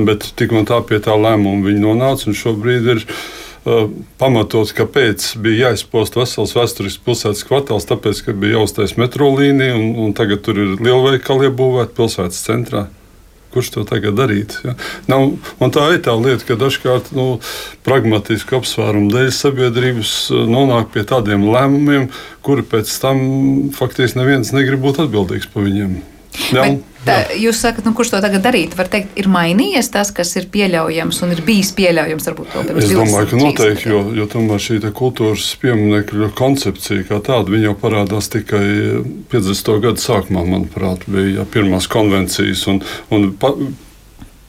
[0.06, 2.34] bet tik un tā pie tā lēmuma viņi nonāca.
[2.34, 3.88] Šobrīd ir uh,
[4.20, 9.90] pamatot, kāpēc bija jāizpost vesels vēsturisks pilsētas kvartāls, tāpēc, ka bija jāuztais metro līnija un,
[10.06, 12.86] un tagad tur ir lielveikali iebūvēti pilsētas centrā.
[13.48, 14.58] Kurš to tagad darīt?
[14.60, 14.74] Ja?
[15.08, 15.30] Nav,
[15.72, 17.38] tā ir tā lieta, ka dažkārt nu,
[17.86, 22.10] pragmatisku apsvērumu dēļ sabiedrības uh, nonāk pie tādiem lēmumiem,
[22.44, 23.18] kuri pēc tam
[23.76, 25.98] faktiski neviens negrib būt atbildīgs par viņiem.
[26.52, 26.68] Ja,
[27.08, 28.76] tā, jūs sakat, nu, kurš to tagad darīt?
[28.78, 32.84] Var teikt, ir mainījies tas, kas ir pieļaujams un ir bijis pieļaujams varbūt to pirms
[32.84, 37.76] Es domāju, ka noteikti, jo, jo tomēr šī kultūras pieminekļu koncepcija kā tāda, viņa jau
[37.82, 38.64] parādās tikai
[39.32, 39.74] 50.
[39.84, 42.82] gadu sākumā, manuprāt, bija pirmās konvencijas un,
[43.14, 43.54] un pa,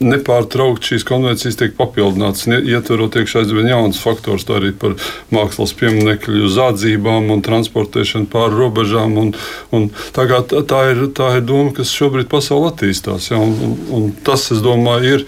[0.00, 4.96] nepārtraukti šīs konvencijas tiek papildinātas, ietverot iekšā aizvien jaunas faktors, tā arī par
[5.34, 9.18] mākslas pieminiektu zādzībām un transportēšanu pāri robežām.
[9.20, 9.34] Un,
[9.76, 13.30] un tā, tā, ir, tā ir doma, kas šobrīd pasaulē attīstās.
[13.32, 15.26] Ja, un, un, un tas, es domāju, ir,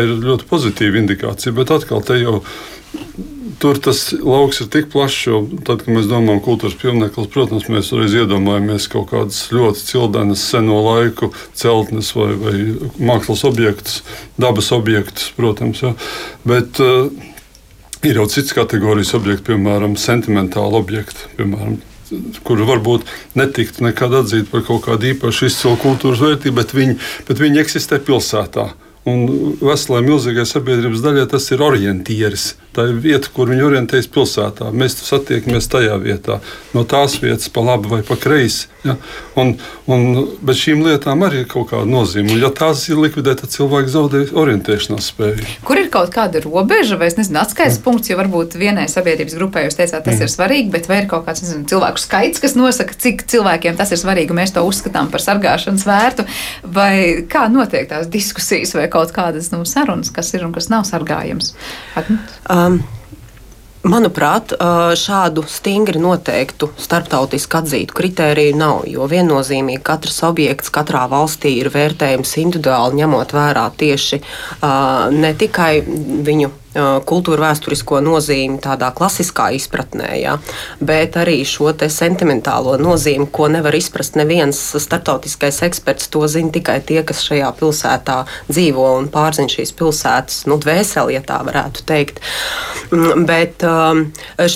[0.00, 2.40] ir ļoti pozitīva indikācija, bet atkal te jau
[3.60, 7.68] tur tas lauks ir tik plašs, jo tad, kad mēs domājam par kultūras pieminekli, protams,
[7.72, 12.54] mēs reiz iedomājamies kaut kādas ļoti cildenas, seno laiku celtnes vai, vai
[13.12, 14.02] mākslas objektus,
[14.40, 15.82] dabas objektus, protams.
[15.84, 15.94] Ja.
[16.48, 17.10] Bet uh,
[18.04, 21.28] ir jau citas kategorijas objekti, piemēram, sentimentāli objekti.
[21.38, 21.78] Piemēram,
[22.44, 27.40] kuri varbūt netiktu nekad atzīti par kaut kādu īpašu izcilu kultūras vērtību, bet viņi, bet
[27.40, 28.70] viņi eksistē pilsētā.
[29.08, 32.54] Un veselai milzīgai sabiedrības daļai tas ir orientieris.
[32.74, 34.72] Tā ir vieta, kur viņi orientējas pilsētā.
[34.74, 36.40] Mēs satiekamies tajā vietā,
[36.74, 38.66] no tās vietas pa labi vai pa kreisi.
[38.84, 38.96] Ja?
[39.40, 39.54] Un,
[39.88, 40.02] un,
[40.44, 42.34] bet šīm lietām arī ir kaut kāda nozīme.
[42.34, 45.46] Un, ja tās ir likvidētas, tad cilvēks zaudē orientēšanās spēju.
[45.66, 47.84] Kur ir kaut kāda robeža vai nezinu, atskaites mm.
[47.86, 50.26] punkts, jo varbūt vienai sabiedrības grupai jūs teicāt, tas mm.
[50.26, 53.94] ir svarīgi, bet vai ir kaut kāds nezinu, cilvēku skaits, kas nosaka, cik cilvēkiem tas
[53.94, 56.26] ir svarīgi, un mēs to uzskatām par sargāšanas vērtu,
[56.76, 60.86] vai kā notiek tās diskusijas vai kaut kādas nu, sarunas, kas ir un kas nav
[60.88, 61.54] sargājams?
[61.98, 62.36] Agnut?
[62.64, 62.82] Um.
[63.84, 64.54] Manuprāt,
[64.96, 72.32] šādu stingri noteiktu starptautiski atzītu kritēriju nav, jo viennozīmīgi katrs objekts katrā valstī ir vērtējams
[72.40, 74.22] individuāli, ņemot vērā tieši
[75.20, 80.36] ne tikai viņu kultūra vēsturisko nozīmi tādā klasiskā izpratnē, ja,
[80.82, 86.10] bet arī šo sentimentālo nozīmi, ko nevar izprast neviens startautiskais eksperts.
[86.14, 88.18] To zina tikai tie, kas šajā pilsētā
[88.50, 92.20] dzīvo un pārzina šīs pilsētas nu, dvēseli, ja tā varētu teikt.
[92.90, 93.64] Mm, bet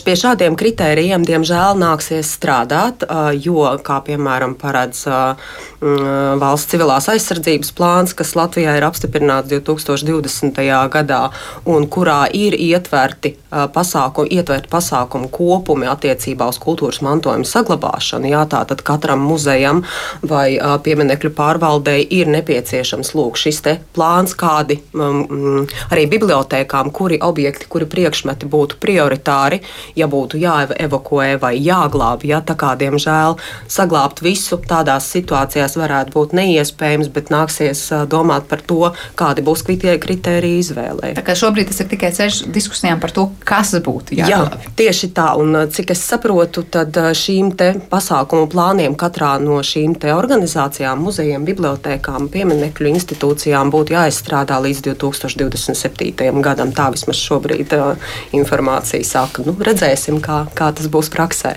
[0.04, 3.06] pie šādiem kritērijiem, diemžēl, nāksies strādāt,
[3.42, 10.60] jo, kā piemēram paredz mm, valsts civilās aizsardzības plāns, kas Latvijā ir apstiprināts 2020.
[10.92, 11.22] gadā
[11.68, 18.30] un kur kurā ir ietverti pasākumi, ietverti pasākumu kopumi attiecībā uz kultūras mantojuma saglabāšanu.
[18.32, 19.82] Jā, tātad katram muzejam
[20.24, 23.60] vai pieminekļu pārvaldei ir nepieciešams lūk, šis
[23.92, 29.60] plāns, kādi um, arī bibliotekām, kuri objekti, kuri priekšmeti būtu prioritāri,
[29.98, 32.24] ja būtu jāevakuē vai jāglāb.
[32.24, 33.36] Ja, tā kā diemžēl
[33.68, 40.64] saglabāt visu tādās situācijās varētu būt neiespējams, bet nāksies domāt par to, kādi būs kritēriji
[40.64, 41.14] izvēlē.
[41.18, 44.62] Tā kā šobrīd tas ir tikai ceļš diskusijām par to, kas būtu jāglābj.
[44.62, 45.32] Jā, tieši tā.
[45.40, 47.50] Un, uh, cik es saprotu, tad uh, šīm
[47.90, 56.42] pasākumu plāniem katrā no šīm organizācijām, muzejiem, bibliotekām, pieminekļu institūcijām būtu jāizstrādā līdz 2027.
[56.44, 56.72] gadam.
[56.76, 59.42] Tā vismaz šobrīd uh, informācija saka.
[59.48, 61.56] Nu, redzēsim, kā, kā tas būs praksē.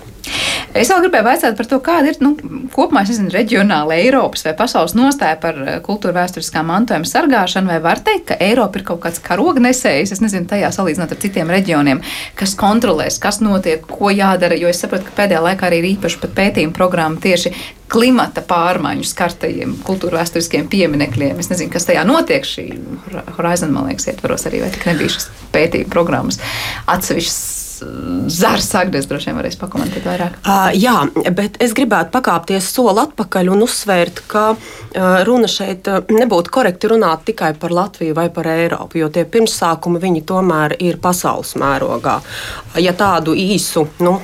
[0.71, 2.29] Es vēl gribēju jautāt par to, kāda ir nu,
[2.71, 7.67] kopumā nezinu, reģionāla Eiropas vai pasaules nostāja par eh, kultūra vēsturiskā mantojuma sargāšanu.
[7.73, 11.51] Vai var teikt, ka Eiropa ir kaut kāds karognesējs, es nezinu, tajā salīdzinot ar citiem
[11.51, 11.99] reģioniem,
[12.39, 14.55] kas kontrolēs, kas notiek, ko jādara.
[14.55, 17.51] Jo es saprotu, ka pēdējā laikā arī ir īpaši pētījuma programma tieši
[17.91, 21.41] klimata pārmaiņu skartajiem kultūra vēsturiskiem pieminekļiem.
[21.43, 22.47] Es nezinu, kas tajā notiek.
[22.47, 22.69] Šī
[23.36, 26.39] Horizon, man liekas, ietvaros arī, vai tik nebija šis pētījuma programmas
[26.88, 27.61] atsevišķas
[28.31, 30.37] Zārs Sagdes droši vien varēs pakomentēt vairāk.
[30.45, 30.95] Uh, jā,
[31.35, 34.59] bet es gribētu pakāpties soli atpakaļ un uzsvērt, ka uh,
[35.27, 40.23] runa šeit nebūtu korekti runāt tikai par Latviju vai par Eiropu, jo tie pirmsākumi viņi
[40.29, 42.19] tomēr ir pasaules mērogā.
[42.81, 44.17] Ja tādu īsu nu,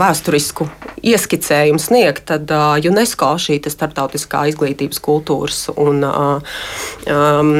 [0.00, 0.66] vēsturisku
[1.02, 7.52] ieskicējumu sniegt, tad uh, UNESCO šī starptautiskā izglītības kultūras un um,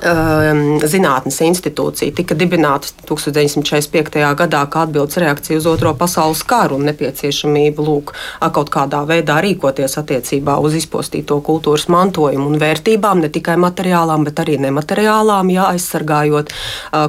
[0.00, 4.22] zinātnes institūcija tika dibināta 1945.
[4.38, 8.12] gadā kā atbildes reakcija uz Otro pasaules karu un nepieciešamību lūk,
[8.56, 14.40] kaut kādā veidā rīkoties attiecībā uz izpostīto kultūras mantojumu un vērtībām, ne tikai materiālām, bet
[14.40, 16.54] arī nemateriālām, jā, aizsargājot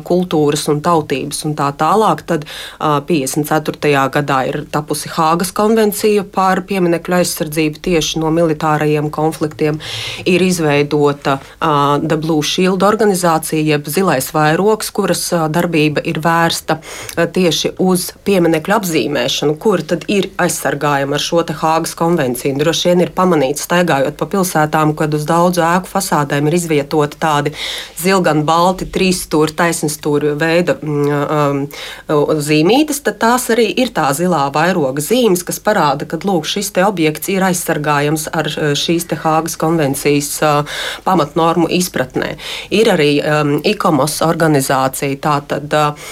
[0.03, 2.25] kultūras un tautības un tā tālāk.
[2.27, 2.45] Tad
[2.79, 3.93] 54.
[4.17, 9.79] gadā ir tapusi Hāgas konvencija par pieminekļu aizsardzību tieši no militārajiem konfliktiem.
[10.25, 16.79] Ir izveidota uh, The Blue Shield bildu organizācija, jeb zilais vairogs, kuras darbība ir vērsta
[17.13, 22.55] tieši uz pieminiektu apzīmēšanu, kuri tad ir aizsargājami ar šo Hāgas konvenciju.
[22.57, 27.53] Droši vien ir pamanīts, staigājot pa pilsētām, kad uz daudzu ēku fasādēm ir izvietoti tādi
[27.99, 31.65] zilgan balti, trīsstūri, taisnstūri veida um,
[32.09, 37.29] zīmītes, tad tās arī ir tā zilā vairoga zīmes, kas parāda, ka lūk, šis objekts
[37.29, 42.33] ir aizsargājams ar šīs Hāgas konvencijas uh, pamatnormu izpratnē.
[42.71, 46.11] Ir arī um, ICOMOS organizācija, tātad uh,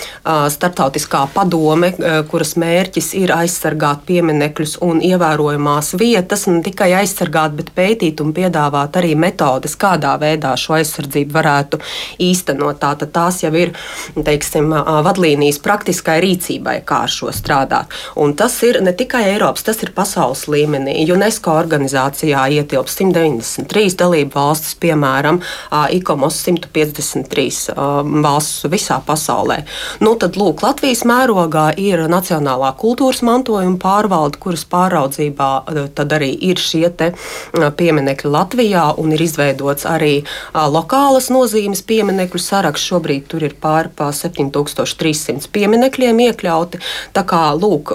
[0.51, 7.71] starptautiskā padome, uh, kuras mērķis ir aizsargāt pieminekļus un ievērojamās vietas, ne tikai aizsargāt, bet
[7.75, 11.81] pētīt un piedāvāt arī metodes, kādā veidā šo aizsardzību varētu
[12.21, 12.79] īstenot.
[12.81, 13.73] Tātad tās jau ir
[14.15, 14.71] teiksim,
[15.05, 17.91] vadlīnijas praktiskai rīcībai, kā ar šo strādāt.
[18.19, 20.97] Un tas ir ne tikai Eiropas, tas ir pasaules līmenī.
[21.11, 25.41] UNESCO organizācijā ietilpst 193 dalību valstis, piemēram,
[25.97, 27.75] ICOMOS 153
[28.23, 29.62] valsts visā pasaulē.
[30.04, 35.51] Nu, tad, lūk, Latvijas mērogā ir Nacionālā kultūras mantojuma pārvalde, kuras pāraudzībā
[35.95, 40.23] tad arī ir šie pieminekļi Latvijā un ir izveidots arī
[40.54, 42.89] lokālas nozīmes pieminekļu saraksts.
[42.91, 46.82] Šobrīd tur ir pāri pa 7300 pieminekļiem iekļauti.
[47.15, 47.93] Tā kā, lūk,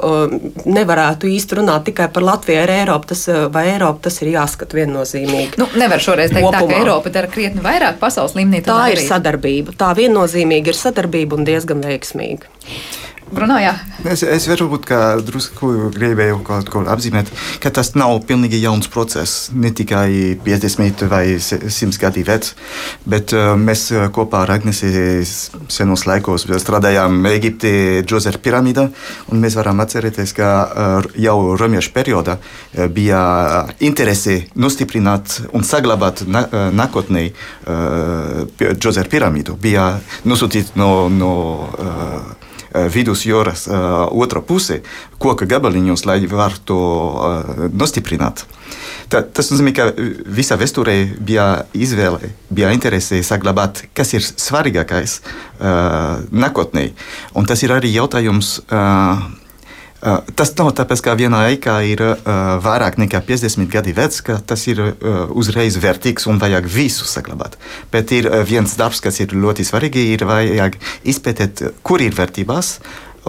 [0.64, 5.58] nevarētu īsti runāt tikai par Latviju ar Eiropu, tas, vai Eiropu tas ir jāskata viennozīmīgi.
[5.60, 8.62] Nu, nevar šoreiz teikt, tā, ka Eiropa dara krietni vairāk pasaules līmenī.
[8.66, 9.74] Tā ir sadarbība.
[9.78, 12.52] Tā viennozīmīgi ir sadarbība un diezgan veiksmīga.
[13.26, 13.72] Bruno, jā.
[14.06, 14.90] es, es varbūt
[15.26, 19.48] drusku gribēju kaut ko apzīmēt, ka tas nav pilnīgi jauns process.
[19.50, 22.54] Ne tikai 50 vai 100 gadi vecs,
[23.04, 24.90] bet uh, mēs kopā ar Agnesi
[25.26, 27.72] senos laikos strādājām Eģipte,
[28.06, 28.86] Džozefa piramīdā.
[29.34, 32.38] Mēs varam atcerēties, ka uh, jau romiešu periodā
[32.94, 33.20] bija
[33.82, 37.26] interese nostiprināt un saglabāt nākotnē
[37.66, 39.58] Džozefa piramīdu.
[39.60, 39.90] Bija
[40.28, 40.90] nosūtīta no.
[41.10, 41.34] no
[41.86, 42.45] Eh,
[42.92, 44.80] vidusjūras eh, otrā pusē,
[45.22, 48.44] koka gabaliņos, lai varētu to eh, nostiprināt.
[49.12, 49.88] Tā, tas nozīmē, ka
[50.38, 51.46] visā vēsturē bija
[51.78, 55.20] izvēle, bija interese saglabāt, kas ir svarīgākais
[56.34, 56.88] nākotnē.
[57.38, 58.56] Un tas ir arī jautājums.
[58.66, 59.45] Uh,
[60.38, 62.02] tas nav tāpēc, ka vienā eikā ir
[62.62, 64.82] vairāk nekā 50 gadi vecs, ka tas ir
[65.34, 67.56] uzreiz vērtīgs un vajag visu saglabāt.
[67.92, 70.78] Bet ir viens darbs, kas ir ļoti svarīgi, ir vajag
[71.10, 72.76] izpētēt, kur ir vērtības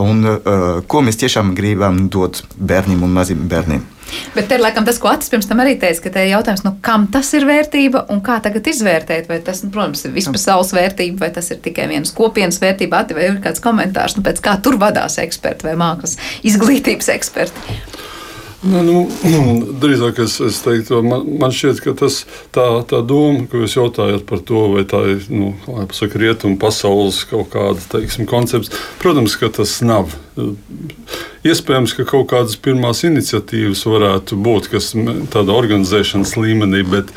[0.01, 3.85] un uh, ko mēs tiešām gribam dot bērniem un maziem bērniem.
[4.35, 6.63] Bet te ir laikam tas, ko Atis pirms tam arī teica, ka te ir jautājums,
[6.63, 9.27] nu, kam tas ir vērtība un kā tagad izvērtēt.
[9.27, 13.27] Vai tas, nu, protams, ir vispasaules vērtība, vai tas ir tikai vienas kopienas vērtība, vai
[13.27, 16.15] ir kāds komentārs, nu, pēc kā tur vadās eksperti vai mākslas
[16.47, 17.79] izglītības eksperti.
[18.65, 19.01] Nu, nu,
[19.81, 22.23] drīzāk es, es teiktu, man, man šķiet, ka tas,
[22.55, 27.21] tā, tā doma, ko jūs jautājat par to, vai tā ir nu, pasaka, rietumu pasaules
[27.29, 30.15] kaut kāda teiksim, koncepts, protams, ka tas nav.
[31.45, 34.89] Iespējams, ka kaut kādas pirmās iniciatīvas varētu būt, kas
[35.33, 37.13] tāda organizēšanas līmenī, bet,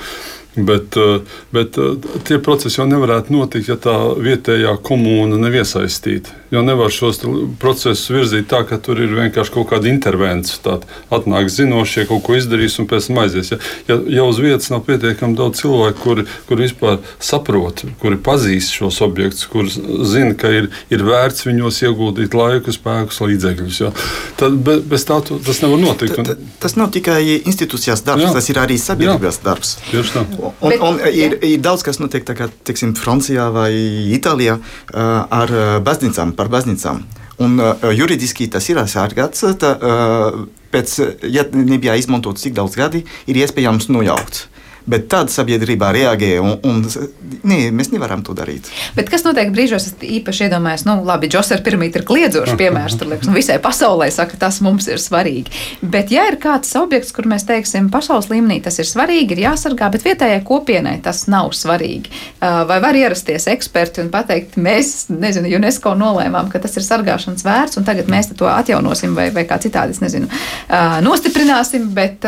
[0.56, 6.34] Bet, eh, bet eh, tie procesi jau nevarētu notikt, ja tā vietējā komūna nav iesaistīta.
[6.50, 7.20] Jo nevar šos
[7.62, 10.56] procesus virzīt tā, ka tur ir vienkārši kaut kāda intervence.
[10.64, 13.52] Tāda atnāk zinošie, kaut ko izdarīs un pēc tam aizies.
[13.52, 18.74] Ja, ja, ja uz vietas nav pietiekami daudz cilvēku, kuri, kuri vispār saprot, kuri pazīst
[18.74, 19.70] šos objektus, kuri
[20.10, 23.80] zina, ka ir, ir vērts viņos ieguldīt laiku, spēkus, līdzekļus.
[23.84, 23.92] Ja.
[24.42, 26.18] Tad be, bez tā tas nevar notikt.
[26.18, 26.50] Un...
[26.58, 28.34] Tas nav tikai institūcijas darbs, jā.
[28.34, 29.46] tas ir arī sabiedrības jā.
[29.46, 29.76] darbs.
[29.92, 30.26] Tieši tā.
[30.40, 33.70] Un, Bet, un ir, ir daudz kas notiek tagad, teiksim, Francijā vai
[34.16, 34.58] Itālijā
[34.92, 35.52] ar
[35.86, 37.02] baznīcām, par baznīcām.
[37.40, 37.56] Un
[37.96, 39.46] juridiski tas ir aizsargāts.
[40.70, 40.96] Pēc,
[41.32, 44.44] ja nebija izmantots tik daudz gadi, ir iespējams nojaukt.
[44.90, 46.80] Bet tad sabiedrībā reaģē, un, un
[47.46, 48.66] nē, mēs nevaram to darīt.
[48.96, 53.10] Bet kas notiek brīžos, es īpaši iedomājos, nu, labi, Džosera piramīda ir kliedzošs piemērs, tur
[53.12, 55.54] liekas, nu, visai pasaulē saka, tas mums ir svarīgi.
[55.82, 59.90] Bet, ja ir kāds objekts, kur mēs teiksim, pasaules līmenī tas ir svarīgi, ir jāsargā,
[59.94, 65.94] bet vietējai kopienai tas nav svarīgi, vai var ierasties eksperti un pateikt, mēs, nezinu, UNESCO
[65.98, 69.96] nolēmām, ka tas ir sargāšanas vērts, un tagad mēs to atjaunosim vai, vai kā citādi,
[69.96, 70.30] es nezinu,
[71.06, 72.26] nostiprināsim, bet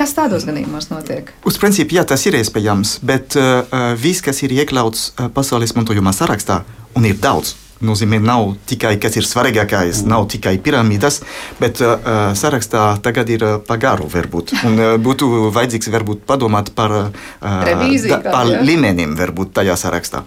[0.00, 1.28] Kas tādos gadījumos notiek?
[1.44, 3.66] Uz principu, jā, tas ir iespējams, bet uh,
[4.00, 6.62] viss, kas ir iekļauts uh, pasaules mantojuma sarakstā,
[6.96, 7.52] un ir daudz.
[7.84, 11.18] Nozīmē, nav tikai kas ir svarīgākais, nav tikai piramīdas,
[11.60, 14.54] bet uh, sarakstā tagad ir uh, pagaru varbūt.
[14.68, 20.22] Un uh, būtu vajadzīgs varbūt padomāt par, uh, Revīziju, da, par līmenim varbūt tajā sarakstā.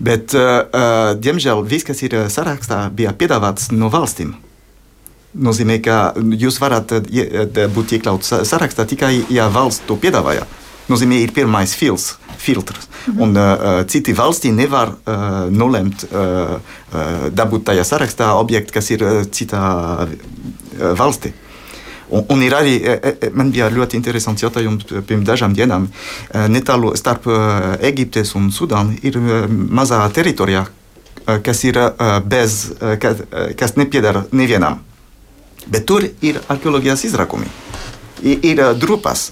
[0.00, 4.32] Bet, uh, uh, diemžēl, viss, kas ir sarakstā, bija piedāvāts no valstīm
[5.34, 6.92] nozīmē, ka jūs varat
[7.74, 10.46] būt iekļauts sarakstā tikai, ja valsts to piedāvāja.
[10.90, 12.88] Nozīmē, ir pirmais fils, filtrs.
[13.06, 13.22] Mm -hmm.
[13.22, 16.58] Un uh, citi valstī nevar uh, nolemt uh,
[17.30, 20.08] dabūt tajā sarakstā objektu, kas ir citā
[20.78, 21.32] valstī.
[22.10, 23.00] Un, un ir arī,
[23.32, 25.88] man bija ļoti interesants jautājums pirms dažām dienām.
[26.48, 27.26] Netālu starp
[27.80, 29.16] Eģiptes un Sudānu ir
[29.70, 30.66] mazā teritorijā,
[31.42, 31.78] kas ir
[32.24, 33.16] bez, kas,
[33.56, 34.78] kas nepiedara nevienam.
[35.70, 37.46] Bet tur ir arheoloģijas izrakumi,
[38.22, 39.30] ir, ir drupas.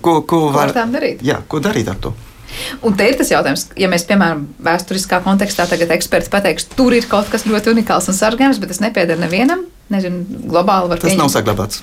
[0.00, 1.20] Ko, ko, var, ko darīt?
[1.24, 2.14] Jā, ko darīt ar to?
[2.86, 7.08] Un te ir tas jautājums, ja mēs, piemēram, vēsturiskā kontekstā tagad eksperts pateiks, tur ir
[7.10, 11.24] kaut kas ļoti unikāls un sargājams, bet tas nepieder nevienam, nezinu, globāli var tas pieņemt.
[11.24, 11.82] nav saglabāts.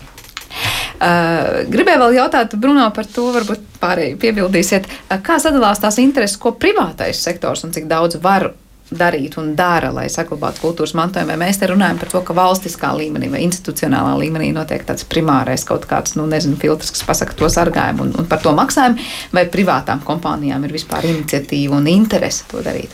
[1.04, 6.38] Uh, gribēju vēl jautāt, Bruno, par to, varbūt pārēji piebildīsiet, uh, kā sadalās tās intereses,
[6.40, 8.52] ko privātais sektors un cik daudz var
[8.98, 11.36] darīt un dara, lai saglabātu kultūras mantojumu.
[11.40, 15.88] Mēs te runājam par to, ka valstiskā līmenī vai institucionālā līmenī notiek tāds primārais kaut
[15.90, 19.02] kāds, nu, nezinu, filtrs, kas pasaka to sargājumu un, un par to maksājumu,
[19.36, 22.94] vai privātām kompānijām ir vispār iniciatīva un interese to darīt?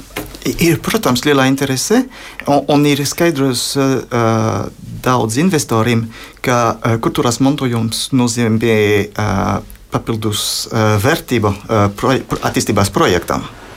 [0.50, 2.06] Ir, protams, liela interese,
[2.48, 4.68] un, un ir skaidrs uh,
[5.04, 6.08] daudz investoriem,
[6.46, 8.80] ka uh, kultūras mantojums nozīmē
[9.10, 9.60] uh,
[9.92, 13.44] papildus uh, vērtību uh, proje attīstības projektam.
[13.44, 13.69] Uh,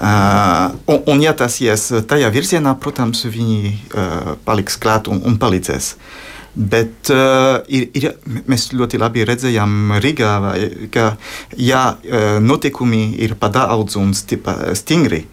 [0.00, 5.94] un, un, ja tas ies tajā virzienā, protams, viņi uh, paliks klāt un, un palīdzēs.
[6.56, 8.08] Bet uh, ir, ir,
[8.48, 10.32] mēs ļoti labi redzējām Rīgā,
[10.94, 11.10] ka,
[11.60, 15.26] ja uh, notikumi ir pa daudz un stingri,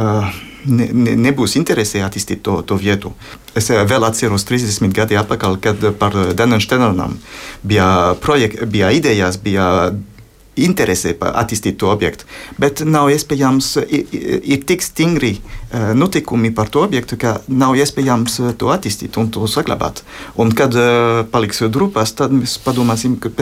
[0.00, 0.32] uh,
[0.64, 3.12] ne, ne, nebūs interesē attīstīt to, to vietu.
[3.56, 7.18] Es vēl atceros 30 gadi atpakaļ, kad par Denensteinam
[7.62, 9.92] bija, projek, bija idejas, bija
[10.56, 12.26] interesē attīstīt to objektu.
[12.60, 14.16] Bet nav iespējams, ir,
[14.54, 15.40] ir tik stingri e,
[15.98, 20.04] notikumi par to objektu, ka nav iespējams e, to attīstīt un to saglabāt.
[20.40, 20.88] Un kad e,
[21.30, 23.32] paliks drupas, tad mēs padomāsim, ka.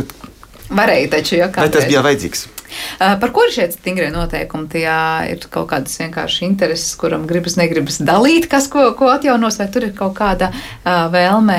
[0.73, 1.69] Bet, Varēja taču, ja kādreiz.
[1.69, 2.45] Vai tas bija vajadzīgs?
[2.73, 4.69] Uh, par ko ir šie stingrie noteikumi?
[4.73, 4.89] Tie
[5.29, 9.87] ir kaut kādas vienkārši intereses, kuram gribas, negribas dalīt, kas ko, ko atjaunos, vai tur
[9.89, 11.59] ir kaut kāda uh, vēlme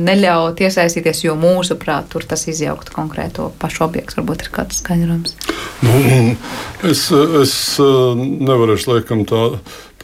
[0.00, 4.22] neļaut iesaistīties, jo mūsuprāt, tur tas izjauktu konkrēto pašu objektu.
[4.22, 5.36] Varbūt ir kāds skaidrojums.
[5.84, 5.98] Nu,
[6.88, 7.10] es,
[7.44, 9.50] es uh, nevarēšu laikam tā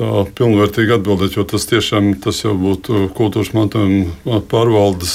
[0.00, 5.12] tā pilnvērtīgi atbildēt, jo tas tiešām tas jau būtu kultūras mantojuma pārvaldes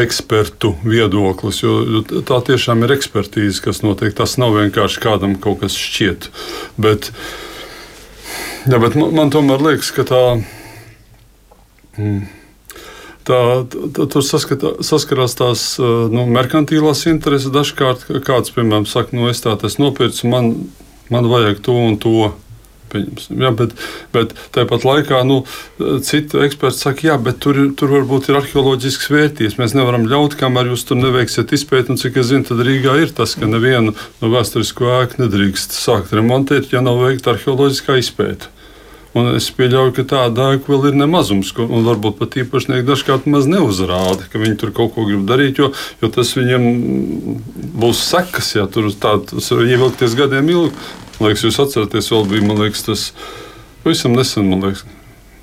[0.00, 4.14] ekspertu viedoklis, jo tā tiešām ir ekspertīze, kas notiek.
[4.16, 6.30] Tas nav vienkārši kādam kaut kas šķiet.
[6.80, 7.10] Bet,
[8.66, 10.24] jā, bet man, man tomēr liekas, ka tā.
[11.98, 12.24] Mm,
[13.24, 13.36] Tā,
[13.72, 17.48] tā, tur saskatā, saskarās tās nu, merkantīlās intereses.
[17.54, 20.50] Dažkārt kāds, piemēram, saka, nu, es tādu nopirku, man,
[21.08, 22.34] man vajag to un to.
[22.94, 23.72] Ja, bet,
[24.14, 25.40] bet tāpat laikā nu,
[26.06, 29.58] citi eksperti saka, jā, bet tur, tur varbūt ir arheoloģisks vērtības.
[29.58, 31.94] Mēs nevaram ļaut, kamēr jūs tur neveiksiet izpēti.
[31.94, 36.14] Un cik es zinu, tad Rīgā ir tas, ka nevienu no vēsturisko ēku nedrīkst sākt
[36.14, 38.52] remontēt, ja nav veikta arheoloģiskā izpēta.
[39.14, 43.46] Un es pieļauju, ka tāda ēka vēl ir nemazums, un varbūt pat īpašnieki dažkārt maz
[43.46, 45.70] neuzrāda, ka viņi tur kaut ko grib darīt, jo,
[46.02, 46.66] jo tas viņiem
[47.78, 50.74] būs sekas, ja tur tāds ievilkties gadiem ilgi.
[51.20, 53.08] Man liekas, jūs atceraties, vēl bija liekas, tas
[53.84, 54.84] pavisam nesen, man liekas.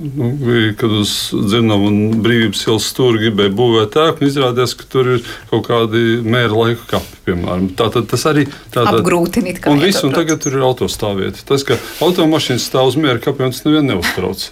[0.02, 4.88] Nu, bija, kad uz Dzirnavu un Brīvības ielas stūri gribēja būvēt ēku, un izrādījās, ka
[4.90, 7.68] tur ir kaut kādi mēra laika kapi, piemēram.
[7.78, 9.54] Tātad tas arī tātad, apgrūtina.
[9.70, 11.46] Un viss, un tagad tur ir autostāvvieta.
[11.46, 14.48] Tas, ka automašīnas stāv uz mēra kapiem, tas nevienu neuztrauc.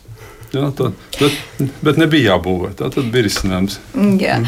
[0.50, 0.88] Jā, tā,
[1.20, 1.36] bet,
[1.86, 2.72] bet nebija jābūvē.
[2.80, 3.76] Tā tad bija risinājums.
[4.18, 4.40] Jā.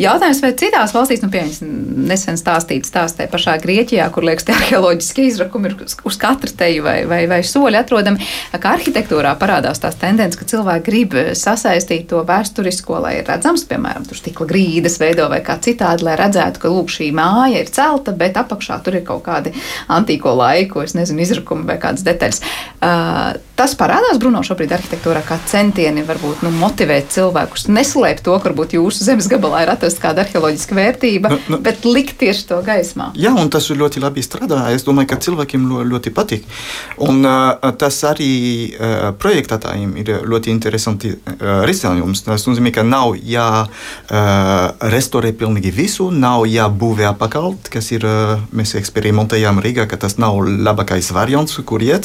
[0.00, 1.76] Jautājums, vai citās valstīs, nu, piemēram,
[2.10, 6.96] nesen stāstīts stāstē pašā Grieķijā, kur liekas, tie arheoloģiskie izrakumi ir uz katra teju vai,
[7.10, 8.26] vai, vai soļi atrodami,
[8.56, 14.08] ka arhitektūrā parādās tās tendences, ka cilvēki grib sasaistīt to vēsturisko, lai ir redzams, piemēram,
[14.10, 18.16] tur stikla grīdas veido vai kā citādi, lai redzētu, ka lūk, šī māja ir celta,
[18.16, 19.54] bet apakšā tur ir kaut kādi
[19.86, 22.42] antīko laiku, es nezinu, izrakumi vai kādas detaļas.
[22.80, 28.44] Uh, tas parādās Bruno šobrīd arhitektūrā kā centieni varbūt nu, motivēt cilvēkus, neslēpt to, ka
[28.50, 32.58] varbūt jūsu zemes gabalā ir atrasta kāda arheoloģiska vērtība, nu, nu, bet likt tieši to
[32.66, 33.06] gaismā.
[33.20, 34.58] Jā, un tas ļoti labi strādā.
[34.74, 35.60] Es domāju, ka cilvēkiem
[35.90, 36.42] ļoti patīk.
[37.06, 38.32] Un uh, tas arī
[38.72, 38.76] uh,
[39.20, 41.20] projektētājiem ir ļoti interesanti uh,
[41.68, 42.18] risinājums.
[42.26, 48.02] Tas nozīmē, ka nav jārestaurē pilnīgi visu, nav jābūvē apakaļ, kas ir,
[48.56, 52.04] mēs eksperimentējām Rīgā, ka tas nav labākais variants, kur iet.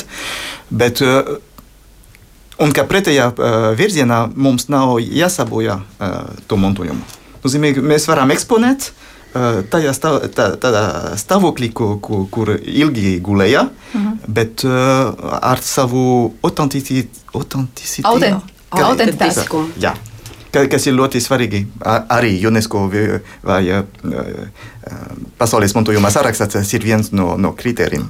[0.69, 1.37] Bet, uh,
[2.63, 6.13] Un ka pretējā uh, virzienā mums nav jāsabojā uh,
[6.47, 7.03] to mantojumu.
[7.43, 10.85] Nozīmē, mēs varam eksponēt uh, tajā stāv, tā, tādā
[11.19, 14.07] stāvoklī, kur, kur, kur ilgi gulēja, uh mhm.
[14.07, 14.33] -huh.
[14.39, 14.71] bet uh,
[15.41, 18.09] ar savu autenticitāti.
[18.71, 19.69] Autentiskumu.
[19.79, 19.95] Jā.
[20.71, 21.65] kas ir ļoti svarīgi
[22.09, 22.89] arī UNESCO
[23.43, 23.83] vai
[25.37, 26.47] pasaules mantojuma sarakstā.
[26.47, 28.07] Tas ir viens no, no kritērijiem.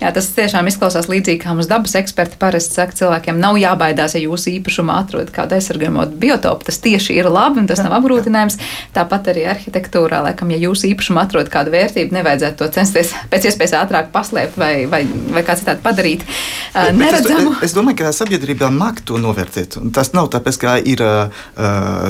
[0.00, 4.22] Jā, tas tiešām izklausās līdzīgi, kā mums dabas eksperti parasti saka, cilvēkiem nav jābaidās, ja
[4.24, 6.66] jūsu īpašumā atrodat kādu aizsargājumu biotopu.
[6.68, 8.58] Tas tieši ir labi un tas nav apgrūtinājums.
[8.96, 13.76] Tāpat arī arhitektūrā, laikam, ja jūsu īpašumā atrodat kādu vērtību, nevajadzētu to censties pēc iespējas
[13.82, 15.02] ātrāk paslēpt vai, vai,
[15.34, 16.26] vai kā citādi padarīt.
[16.72, 17.56] Uh, neredzamu.
[17.60, 19.78] Es, es domāju, ka sabiedrība māk to novērtēt.
[19.96, 21.44] Tas nav tāpēc, ka ir uh,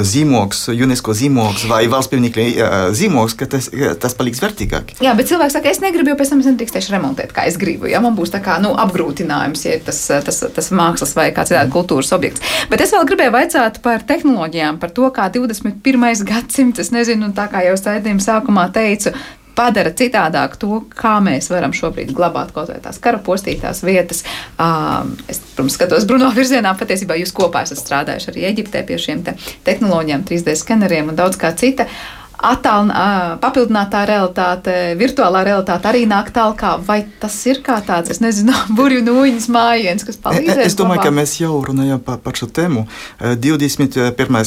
[0.07, 3.71] zīmogs, UNESCO zīmogs vai valsts pieminiekļa uh, zīmogs, ka tas,
[4.03, 4.97] tas paliks vērtīgāk.
[5.05, 7.61] Jā, bet cilvēks saka, es negribu, jo pēc tam es nedrīkstēšu remontēt, kā es es
[7.63, 7.89] gribu.
[7.91, 8.03] Ja?
[8.05, 12.45] Man būs kā, nu, apgrūtinājums, ja tas, tas, tas mākslas vai kāds citāds kultūras objekts.
[12.71, 16.07] Bet es vēl gribēju vaicāt par tehnoloģijām, par to, kā 21.
[16.29, 19.15] gadsimts, es nezinu, tā kā jau raidījuma sākumā teicu,
[19.57, 24.23] padara citādāk to, kā mēs varam šobrīd glabāt kaut vai tās karapostītās vietas.
[24.61, 29.25] Uh, es, protams, skatos Bruno virzienā, patiesībā jūs kopā esat strādājuši arī Eģiptē pie šiem
[29.27, 29.37] te
[29.69, 31.89] tehnoloģijām, 3D skaneriem un daudz kā cita.
[32.37, 36.65] Atālināta, papildinātā realitāte, virtuālā realitāte arī nāk tālāk.
[36.87, 40.63] Vai tas ir kā tāds, es nezinu, burbuļu nūjiņas mājiens, kas palīdz?
[40.67, 41.11] Es domāju, labāk?
[41.11, 42.87] ka mēs jau runājam par, par šo tēmu.
[43.21, 44.43] 21.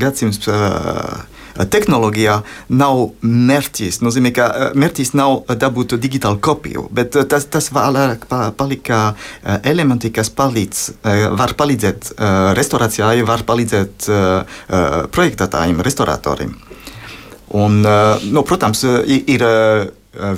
[0.00, 0.48] gadsimts
[1.52, 2.38] tehnoloģijā
[2.72, 4.00] nav mērķis.
[4.04, 8.24] Nozīmē, ka mērķis nav dabūt digitālu kopiju, bet tas, tas vairāk
[8.56, 9.02] palika
[9.60, 10.84] elementi, kas palīdz,
[11.36, 12.14] var palīdzēt
[12.56, 14.08] restorācijai, var palīdzēt
[15.12, 16.71] projektētājiem, restauratoriem.
[17.52, 19.44] Un, nu, protams, ir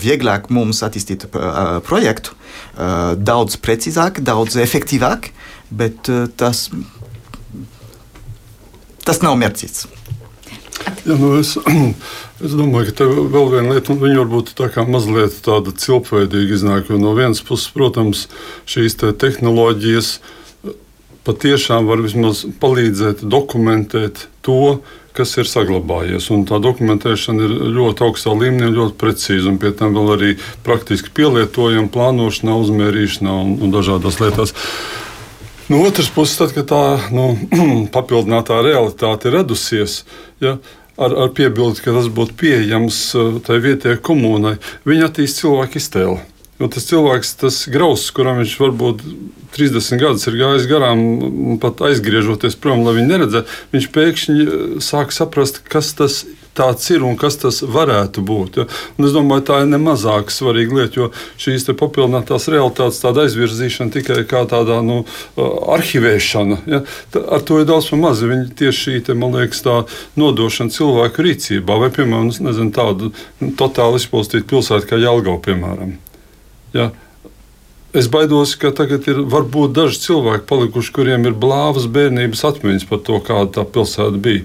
[0.03, 1.29] vieglāk mums attīstīt
[1.87, 2.35] projektu,
[3.31, 5.31] daudz precīzāk, daudz efektīvāk,
[5.71, 6.69] bet tas,
[9.07, 9.87] tas nav mērķis.
[11.05, 11.55] Ja, nu es,
[12.45, 16.57] es domāju, ka tā vēl viena lieta, un viņa varbūt tā kā mazliet tāda cilpveidīga
[16.57, 16.91] iznāk.
[16.97, 18.27] No vienas puses, protams,
[18.71, 20.17] šīs te tehnoloģijas
[21.25, 24.81] patiešām var vismaz palīdzēt dokumentēt to,
[25.15, 26.27] kas ir saglabājies.
[26.35, 30.35] Un tā dokumentēšana ir ļoti augstā līmenī, ļoti precīza un pie tam vēl arī
[30.67, 34.55] praktiski pielietojama plānošanā, uzmērīšanā un, un dažādās lietās.
[35.71, 36.83] No otras puses, tad, kad tā
[37.15, 37.31] nu,
[37.95, 40.03] papildinātā realitāte ir radusies,
[40.45, 40.59] ja,
[40.99, 44.59] ar, ar piebildi, ka tas būtu pieejams uh, tai vietējai komunai,
[44.89, 46.21] viņa attīst cilvēku iztēli.
[46.61, 49.03] Jo tas cilvēks, tas grauds, kuram viņš varbūt
[49.57, 51.03] 30 gadus ir gājis garām,
[51.63, 56.23] pat aizgriežoties prom, lai viņu neredzētu, viņš pēkšņi eh, sāk saprast, kas tas
[56.55, 58.59] tāds ir un kas tas varētu būt.
[58.61, 58.67] Ja?
[58.99, 61.09] Un es domāju, tā ir nemazāk svarīga lieta, jo
[61.41, 65.03] šīs papildinātās realitātes aizvirzīšana tikai kā tāda nu,
[65.75, 66.85] arhivēšana, ja?
[67.25, 68.23] ar to ir daudz maz.
[68.23, 69.65] Viņi tieši šī liekas,
[70.21, 73.13] nodošana cilvēku rīcībā, vai, piemēram, nezinu, tādu
[73.59, 75.99] totāli izpostītu pilsētu kā Jelgava, piemēram.
[76.75, 76.91] Ja?
[77.95, 83.03] Es baidos, ka tagad ir varbūt daži cilvēki palikuši, kuriem ir blāvas bērnības atmiņas par
[83.07, 84.43] to, kāda tā pilsēta bija.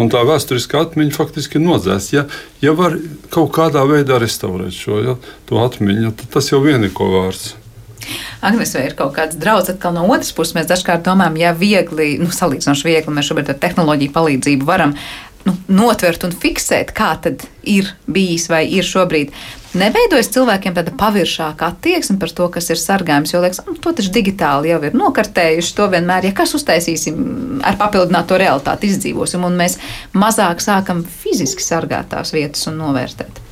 [0.00, 2.16] Un tā vēsturiskā atmiņa faktiski ir nodzēsta.
[2.16, 2.24] Ja,
[2.64, 2.96] ja var
[3.32, 5.14] kaut kādā veidā restaurēt šo ja,
[5.48, 7.54] atmiņu, tad tas jau vien ir ko vārds.
[8.44, 10.54] Agnes, vai ir kaut kāds draudz atkal no otras puses?
[10.56, 14.92] Mēs dažkārt domājam, ja viegli, nu, salīdzinoši viegli, mēs šobrīd ar tehnoloģiju palīdzību varam
[15.46, 19.34] nu, notvert un fiksēt, kā tad ir bijis vai ir šobrīd.
[19.76, 23.34] Neveidojas cilvēkiem tāda paviršāka attieksme par to, kas ir sargājums.
[23.34, 25.74] Jo liekas, nu, to taču digitāli jau ir nokartējuši.
[25.76, 29.76] To vienmēr, ja kas uztaisīsim ar papildināto realitāti, izdzīvosim, un mēs
[30.16, 33.45] mazāk sākam fiziski sargāt tās vietas un novērtēt.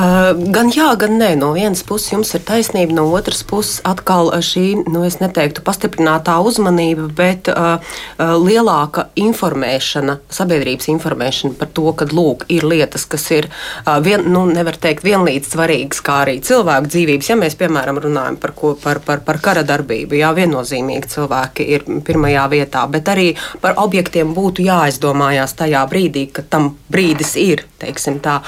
[0.00, 1.34] Gan jā, gan nē.
[1.36, 6.38] No vienas puses jums ir taisnība, no otras puses atkal šī, nu, es neteiktu pastiprinātā
[6.46, 7.82] uzmanība, bet uh,
[8.16, 14.46] lielāka informēšana, sabiedrības informēšana par to, ka lūk, ir lietas, kas ir, uh, vien, nu,
[14.48, 17.30] nevar teikt, vienlīdz svarīgas kā arī cilvēku dzīvības.
[17.32, 21.86] Ja mēs, piemēram, runājam par, ko, par, par, par kara darbību, jā, viennozīmīgi cilvēki ir
[22.06, 28.22] pirmajā vietā, bet arī par objektiem būtu jāaizdomājās tajā brīdī, kad tam brīdis ir, teiksim
[28.24, 28.40] tā.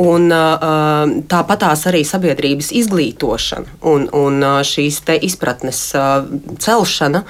[0.00, 0.79] Un, uh,
[1.30, 5.80] tāpatās arī sabiedrības izglītošana un, un šīs izpratnes
[6.60, 7.24] celšana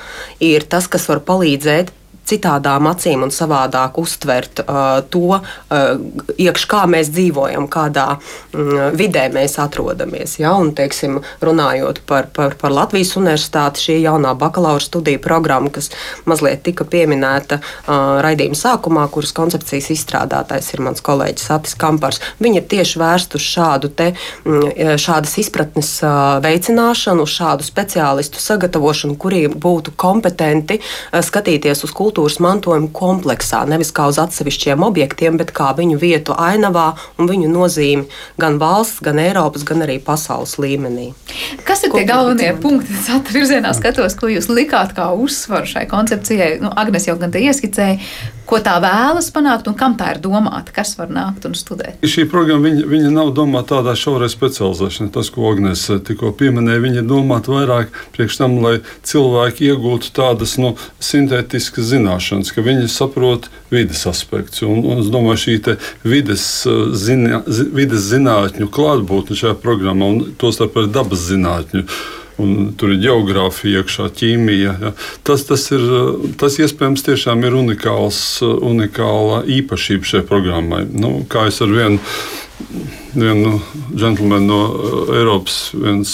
[0.44, 1.94] ir tas, kas var palīdzēt
[2.28, 9.26] citādām acīm un savādāk uztvert uh, to, uh, iekš kā mēs dzīvojam, kādā mm, vidē
[9.34, 10.38] mēs atrodamies.
[10.42, 10.54] Ja?
[10.60, 15.90] Un, teiksim, runājot par, par, par Latvijas universitāti, šī jaunā bakalaura studiju programma, kas
[16.30, 22.62] mazliet tika pieminēta uh, raidījuma sākumā, kuras koncepcijas izstrādātājs ir mans kolēģis Atis Kampars, viņi
[22.62, 24.12] ir tieši vērsti uz šādu te,
[24.44, 31.94] mm, šādas izpratnes uh, veicināšanu, uz šādu speciālistu sagatavošanu, kuriem būtu kompetenti uh, skatīties uz
[31.96, 37.30] kultūru kultūras mantojuma kompleksā, nevis kā uz atsevišķiem objektiem, bet kā viņu vietu ainavā un
[37.30, 38.08] viņu nozīmi
[38.40, 41.12] gan valsts, gan Eiropas, gan arī pasaules līmenī.
[41.64, 42.90] Kas ir tie galvenie punkti?
[42.98, 46.56] Es atvirzienā skatos, ko jūs likāt kā uzsvaru šai koncepcijai.
[46.64, 48.00] Nu, Agnes jau gan te ieskicēja.
[48.50, 52.02] Ko tā vēlas panākt un kam tā ir domāta, kas var nākt un studēt.
[52.02, 55.12] Šī programma viņa, viņa nav domāta tādā šaurai specializēšanai.
[55.14, 58.76] Tas, ko Agnēs eh, tikko pieminēja, viņa ir domāta vairāk priekš tam, lai
[59.06, 64.64] cilvēki iegūtu tādas nu, sintētiskas zināšanas, ka viņi saprot vidas aspektus.
[64.66, 65.58] Un, un es domāju, šī
[66.06, 67.44] vides, eh, ziņa,
[67.76, 71.86] vides zinātņu klātbūtne šajā programmā, un tostarp arī dabas zinātņu
[72.40, 74.76] un tur ir geogrāfija, iekšā ķīmija.
[74.84, 74.92] Ja.
[75.26, 75.86] Tas, tas, ir,
[76.40, 80.84] tas iespējams tiešām ir unikāls, unikāla īpašība šai programmai.
[80.90, 82.00] Nu, kā es ar vienu
[83.14, 83.60] vienu
[83.96, 84.58] džentlmeni no
[85.16, 85.72] Eiropas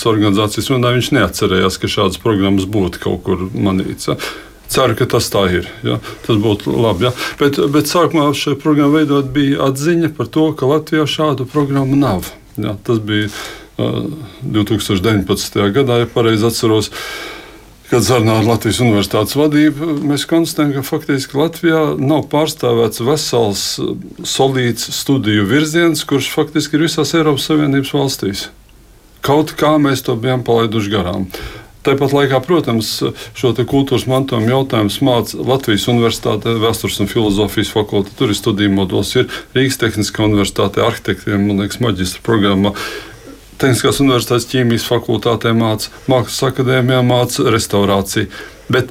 [0.08, 4.08] organizācijas runāju, viņš neatcerējās, ka šādas programmas būtu kaut kur manīts.
[4.08, 4.16] Ja.
[4.72, 5.68] Ceru, ka tas tā ir.
[5.86, 6.00] Ja?
[6.26, 7.06] Tas būtu labi.
[7.06, 7.12] Ja?
[7.38, 12.32] Bet, bet sākumā šai programmai veidot bija atziņa par to, ka Latvijā šādu programmu nav.
[12.58, 12.74] Ja?
[12.86, 13.30] Tas bija
[13.76, 15.58] 2019.
[15.76, 16.92] gadā, ja pareizi atceros.
[17.86, 23.62] Kad sarunājām ar Latvijas Universitātes vadību, mēs konstatējam, ka faktiski Latvijā nav pārstāvēts vesels,
[24.26, 28.48] solīts studiju virziens, kurš faktiski ir visās Eiropas Savienības valstīs.
[29.22, 31.30] Kaut kā mēs to bijām palaiduši garām.
[31.86, 32.88] Tāpat laikā, protams,
[33.38, 38.16] šo kultūras mantojuma jautājumu māca Latvijas Universitāte, Vēstures un filozofijas fakultāte.
[38.18, 42.74] Tur ir studiju modulis, ir Rīgas Tehniskā universitāte, arhitektiem, man liekas, maģistra programma.
[43.60, 48.28] Tehniskās universitātes ķīmijas fakultātē māca, Mākslas akadēmijā māca restaurāciju.
[48.66, 48.90] Bet,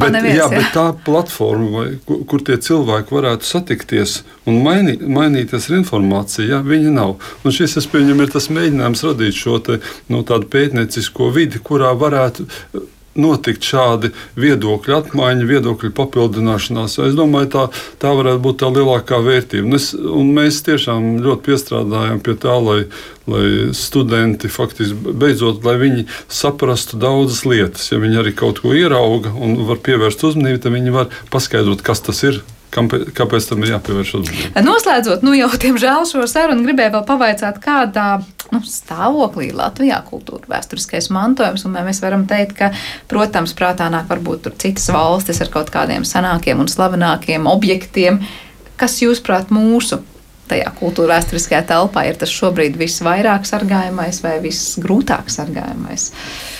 [0.00, 0.56] bet, neviens, jā, jā.
[0.56, 4.14] bet tā platforma, vai, kur, kur tie cilvēki varētu satikties
[4.48, 7.18] un mainī, mainīties ar informāciju, jā, viņa nav.
[7.44, 9.76] Un šis, es pieņemu, ir tas mēģinājums radīt šo te,
[10.08, 12.48] no, tādu pētniecisko vidi, kurā varētu
[13.18, 16.98] notikt šādi viedokļu apmaiņa, viedokļu papildināšanās.
[17.06, 17.64] Es domāju, tā,
[18.02, 19.66] tā varētu būt tā lielākā vērtība.
[19.66, 22.78] Un, es, un mēs tiešām ļoti piestrādājam pie tā, lai,
[23.30, 23.44] lai
[23.76, 27.90] studenti faktiski beidzot, lai viņi saprastu daudzas lietas.
[27.90, 32.06] Ja viņi arī kaut ko ierauga un var pievērst uzmanību, tad viņi var paskaidrot, kas
[32.06, 34.62] tas ir Kāpēc tam ir jāpievērš uzmanība?
[34.62, 38.20] Noslēdzot, nu jau diemžēl šo sarunu gribēju vēl pavaicāt, kādā
[38.54, 41.66] nu, stāvoklī Latvijā kultūra vēsturiskais mantojums.
[41.70, 42.70] Mēs varam teikt, ka,
[43.10, 48.22] protams, prātā nāk varbūt citas valstis ar kaut kādiem senākiem un slavenākiem objektiem.
[48.80, 50.00] Kas, jūsuprāt, mūsu
[50.50, 56.10] tajā kultūra vēsturiskajā telpā ir tas šobrīd visvairāk sargājamais vai visgrūtāk sargājamais?
[56.10, 56.59] Uh,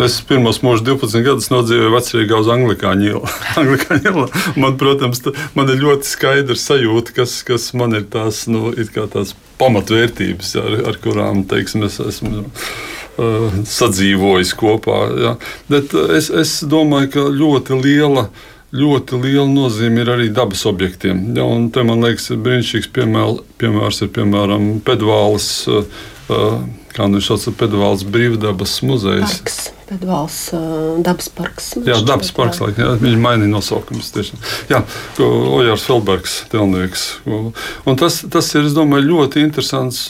[0.00, 4.26] Es pirmos mūžus 12 gadus nodzīvoju vecrīgā uz Anglikāņu ielu.
[4.62, 8.72] man, protams, tā, man ir ļoti skaidrs sajūta, kas, kas man ir tās, nu,
[9.12, 15.02] tās pamatvērtības, ar, ar kurām teiksim, es esmu uh, sadzīvojis kopā.
[15.20, 15.34] Ja.
[15.72, 18.30] Bet es, es domāju, ka ļoti liela
[18.70, 21.32] ļoti liela nozīme ir arī dabas objektiem.
[21.34, 25.82] Ja, te, man liekas, brīnišķīgs piemēr, piemērs ir piemēram Pedvāles, uh,
[26.30, 26.60] uh
[26.94, 29.36] kā nu viņš sauc, Pedvāles brīvdabas muzejs.
[29.42, 29.60] Parks.
[29.90, 31.72] Pedvāls uh, dabas parks.
[31.82, 34.12] Jā, dabas parks, laikam, jā, viņi mainīja nosaukumus.
[34.14, 34.38] Tieši.
[34.70, 34.84] Jā,
[35.26, 37.06] Ojārs Felbergs, telnieks.
[37.26, 40.04] Un tas, tas ir, es domāju, ļoti interesants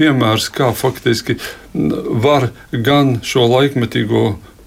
[0.00, 1.38] piemērs, kā faktiski
[2.24, 4.24] var gan šo laikmetīgo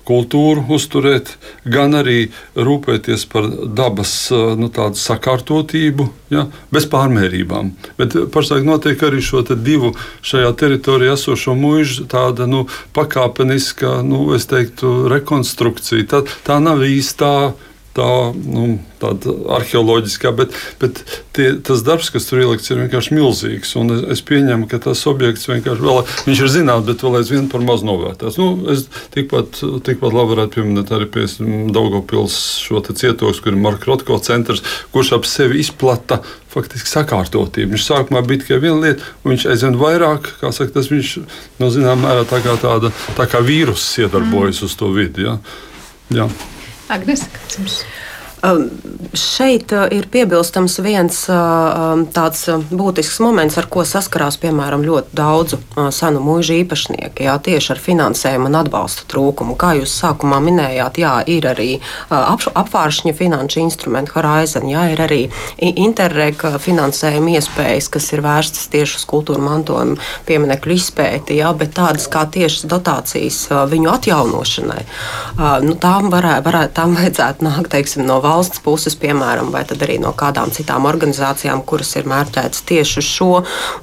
[0.07, 1.33] kultūru uzturēt,
[1.65, 3.47] gan arī rūpēties par
[3.77, 7.71] dabas nu, sakārtotību, ja, bez pārmērībām.
[7.99, 9.93] Bet pašlaik notiek arī šo divu
[10.25, 16.07] šajā teritorijā esošo mūžu tāda nu, pakāpeniska, nu, teiktu, rekonstrukcija.
[16.09, 17.53] Tā, tā nav īstā
[17.93, 21.01] tā nu, arheoloģiskā, bet, bet
[21.35, 23.73] tie, tas darbs, kas tur ielikts, ir vienkārši milzīgs.
[23.77, 27.65] Es, es pieņemu, ka tas objekts vienkārši vēl, viņš ir zināms, bet vēl aizvien par
[27.65, 28.39] maz novērtēts.
[28.41, 31.27] Nu, es tikpat, tikpat labi varētu pieminēt arī pie
[31.73, 34.63] Daugopils šo cietoksni, kur ir Marka Rotko centrs,
[34.95, 36.21] kurš ap sevi izplata
[36.53, 37.73] faktiski sakārtotību.
[37.73, 41.13] Viņš sākumā bija tikai viena lieta, un viņš aizvien vairāk, kā saka, tas viņš
[41.61, 44.69] no zināmā mērā tā kā, tāda, tā kā vīruss iedarbojas mm.
[44.69, 45.25] uz to vidi.
[45.25, 45.37] Ja?
[46.13, 46.29] Ja.
[46.93, 47.75] Agnes, kāds jums?
[47.81, 48.12] Um,
[49.13, 51.35] šeit uh, ir piebilstams viens uh,
[51.93, 55.59] um, tāds uh, būtisks moments, ar ko saskarās piemēram ļoti daudzu
[55.95, 57.23] senu mūžu īpašnieki.
[57.27, 59.55] Jā, tieši ar finansējumu un atbalsta trūkumu.
[59.59, 61.69] Kā jūs sākumā minējāt, jā, ir arī
[62.09, 65.21] apvāršņa finanšu instrumenti, Horizon, jā, ir arī
[65.63, 72.09] Interreg finansējuma iespējas, kas ir vērstas tieši uz kultūra mantojuma pieminekļu izpēti, jā, bet tādas
[72.11, 73.39] kā tieši dotācijas
[73.71, 74.83] viņu atjaunošanai,
[75.65, 79.97] nu, tām, varē, varē, tām vajadzētu nākt teiksim, no valsts valsts puses, piemēram, vai arī
[80.01, 83.31] no kādām citām organizācijām, kuras ir mērķētas tieši uz šo.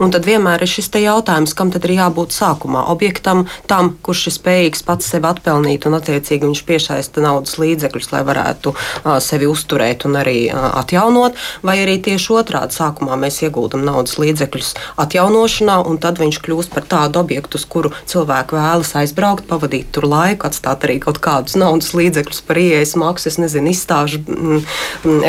[0.02, 4.36] Un tad vienmēr ir šis jautājums, kam tad ir jābūt sākumā objektam, tam, kurš ir
[4.36, 10.06] spējīgs pats sevi atpelnīt, un attiecīgi viņš piesaista naudas līdzekļus, lai varētu uh, sevi uzturēt
[10.08, 14.72] un arī uh, atjaunot, vai arī tieši otrādi sākumā mēs ieguldam naudas līdzekļus
[15.04, 20.08] atjaunošanā, un tad viņš kļūst par tādu objektu, uz kuru cilvēki vēlas aizbraukt, pavadīt tur
[20.10, 24.22] laiku, atstāt arī kaut kādus naudas līdzekļus par ieejas maksu, es nezinu, izstāžu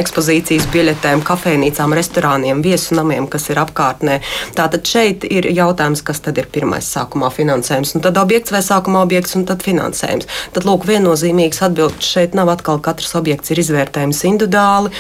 [0.02, 4.20] ekspozīcijas biļetēm, kafejnīcām, restorāniem, viesu namiem, kas ir apkārtnē.
[4.58, 9.06] Tātad šeit ir jautājums, kas tad ir pirmais sākumā finansējums, un tad objekts vai sākumā
[9.06, 10.30] objekts un tad finansējums.
[10.56, 14.94] Tad lūk, viennozīmīgs atbildes šeit nav atkal katrs objekts ir izvērtējums individuāli.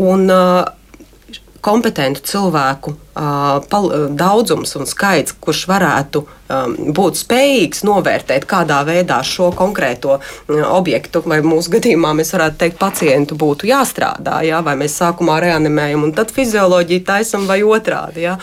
[0.00, 0.62] Un, uh,
[1.62, 2.96] kompetentu cilvēku
[4.18, 6.24] daudzums un skaits, kurš varētu
[6.96, 13.36] būt spējīgs novērtēt, kādā veidā šo konkrēto objektu, vai mūsu gadījumā mēs varētu teikt, pacientu
[13.38, 18.26] būtu jāstrādā, jā, vai mēs sākumā reanimējam, un tad fizioloģiju taisam vai otrādi.
[18.26, 18.36] Jā.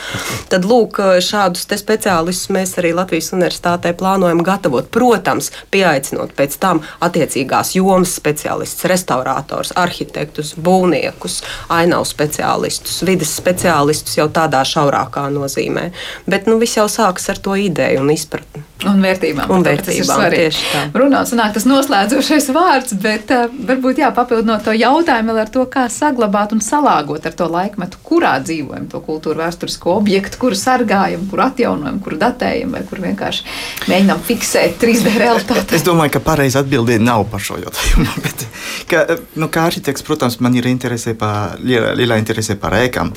[0.51, 4.89] Tad, lūk, šādus speciālistus mēs arī Latvijas universitātē plānojam gatavot.
[4.93, 11.41] Protams, pieaicinot pēc tam attiecīgās jomas speciālistus, restaurators, arhitektus, būvniekus,
[11.73, 15.89] ainavu speciālistus, vidas speciālistus jau tādā šaurākā nozīmē.
[16.29, 18.63] Bet nu, viss jau sākas ar to ideju un izpratni.
[18.87, 19.49] Un vērtībām.
[19.51, 20.81] Un vērtībām tieši tā.
[20.95, 25.65] Runāt, sanāk tas noslēdzošais vārds, bet uh, varbūt jā, papildinot to jautājumu vēl ar to,
[25.71, 31.25] kā saglabāt un salāgot ar to laikmetu, kurā dzīvojam, to kultūru vēsturisko objektu, kuru sargājam,
[31.27, 33.43] kuru atjaunojam, kuru datējam, vai kur vienkārši
[33.91, 35.75] mēģinām fiksēt 3D realitāti.
[35.75, 38.07] Es domāju, ka pareizi atbildēt nav par šo jautājumu.
[38.25, 38.47] Bet,
[38.87, 39.03] ka,
[39.35, 43.11] nu, kā arhitekts, protams, man ir interese par, liela, liela interese par ēkām.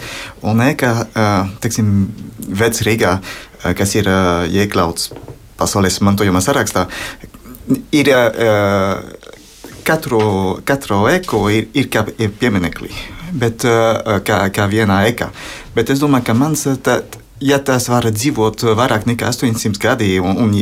[0.51, 0.93] Un ēka,
[1.63, 1.95] teiksim,
[2.59, 3.17] vec Rīgā,
[3.79, 4.11] kas ir
[4.51, 5.13] iekļauts
[5.61, 6.87] pasaules mantojuma sarakstā,
[7.95, 8.11] ir
[9.87, 10.23] katru,
[10.67, 12.05] katru eku ir, ir kā
[12.41, 12.91] pieminekli,
[13.39, 13.67] bet
[14.27, 15.31] kā, kā vienā eka.
[15.77, 16.67] Bet es domāju, ka mans.
[16.83, 17.01] Tā,
[17.43, 20.53] ja tas var dzīvot vairāk nekā 800 gadi un, un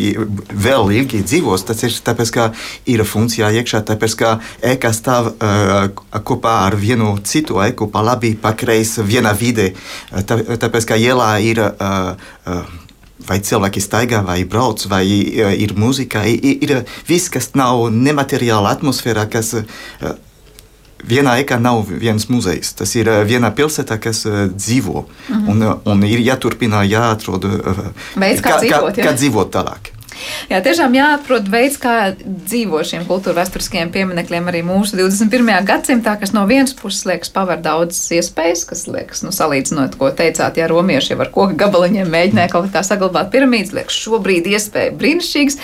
[0.65, 2.49] vēl ilgi dzīvos, tas ir tāpēc, ka
[2.91, 4.33] ir funkcijā iekšā, tāpēc, ka
[4.73, 5.91] eka stāv uh,
[6.27, 9.73] kopā ar vienu citu eku, pa labi, pa kreisi, viena vide.
[10.11, 12.15] Tā, tāpēc, ka ielā ir uh,
[12.47, 12.79] uh,
[13.29, 18.75] vai cilvēki staigā, vai brauc, vai uh, ir mūzika, ir, ir viss, kas nav nemateriāla
[18.77, 20.13] atmosfērā, kas uh,
[21.07, 22.75] vienā ēkā nav viens muzejs.
[22.81, 25.07] Tas ir uh, viena pilsēta, kas dzīvo.
[25.29, 25.49] Mm -hmm.
[25.49, 27.47] un, un ir jāturpina, jāatrod
[28.17, 30.00] veids, kā, kā, dzīvot, kā, kā dzīvot tālāk.
[30.51, 35.51] Jā, tiešām jāatrod veids, kā dzīvo šiem kultūra vēsturiskajiem pieminekļiem arī mūsu 21.
[35.69, 40.61] gadsimtā, kas no vienas puses liekas paver daudzas iespējas, kas liekas, nu, salīdzinot, ko teicāt,
[40.61, 45.59] ja romieši jau ar koku gabaliņiem mēģināja kaut kā saglabāt piramīdas, liekas šobrīd iespēja brīnišķīgs,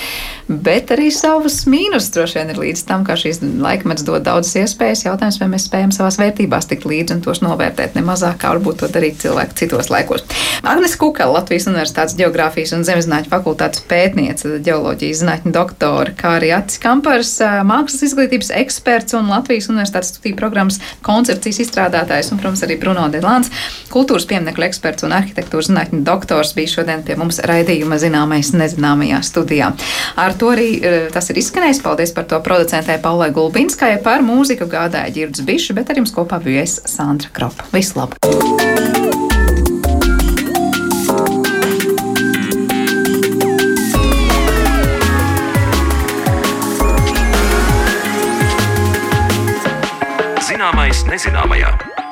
[0.48, 5.06] bet arī savus mīnus droši vien ir līdz tam, ka šīs laikmets dod daudzas iespējas.
[5.06, 8.90] Jautājums, vai mēs spējam savās vērtībās tikt līdzi un tos novērtēt nemazāk, kā varbūt to
[8.92, 10.24] darīt cilvēki citos laikos.
[10.66, 16.80] Agnes Kukela, Latvijas Universitātes Geogrāfijas un Zemezinātņu fakultātes pētniece ģeoloģijas zinātņu doktora, kā arī Acis
[16.82, 17.34] Kampars,
[17.66, 23.52] mākslas izglītības eksperts un Latvijas Universitātes studiju programmas koncepcijas izstrādātājs, un, protams, arī Bruno Delāns,
[23.92, 29.72] kultūras pieminekļu eksperts un arhitektūras zinātņu doktors, bija šodien pie mums raidījuma zināmais nezināmajā studijā.
[30.20, 30.70] Ar to arī
[31.14, 31.82] tas ir izskanējis.
[31.84, 36.40] Paldies par to producentē Paulai Gulbinskai, par mūziku gādāja Girds Bišs, bet ar jums kopā
[36.42, 37.68] bija es Sandra Kropa.
[37.76, 38.00] Visu
[51.10, 52.05] nezināmajā.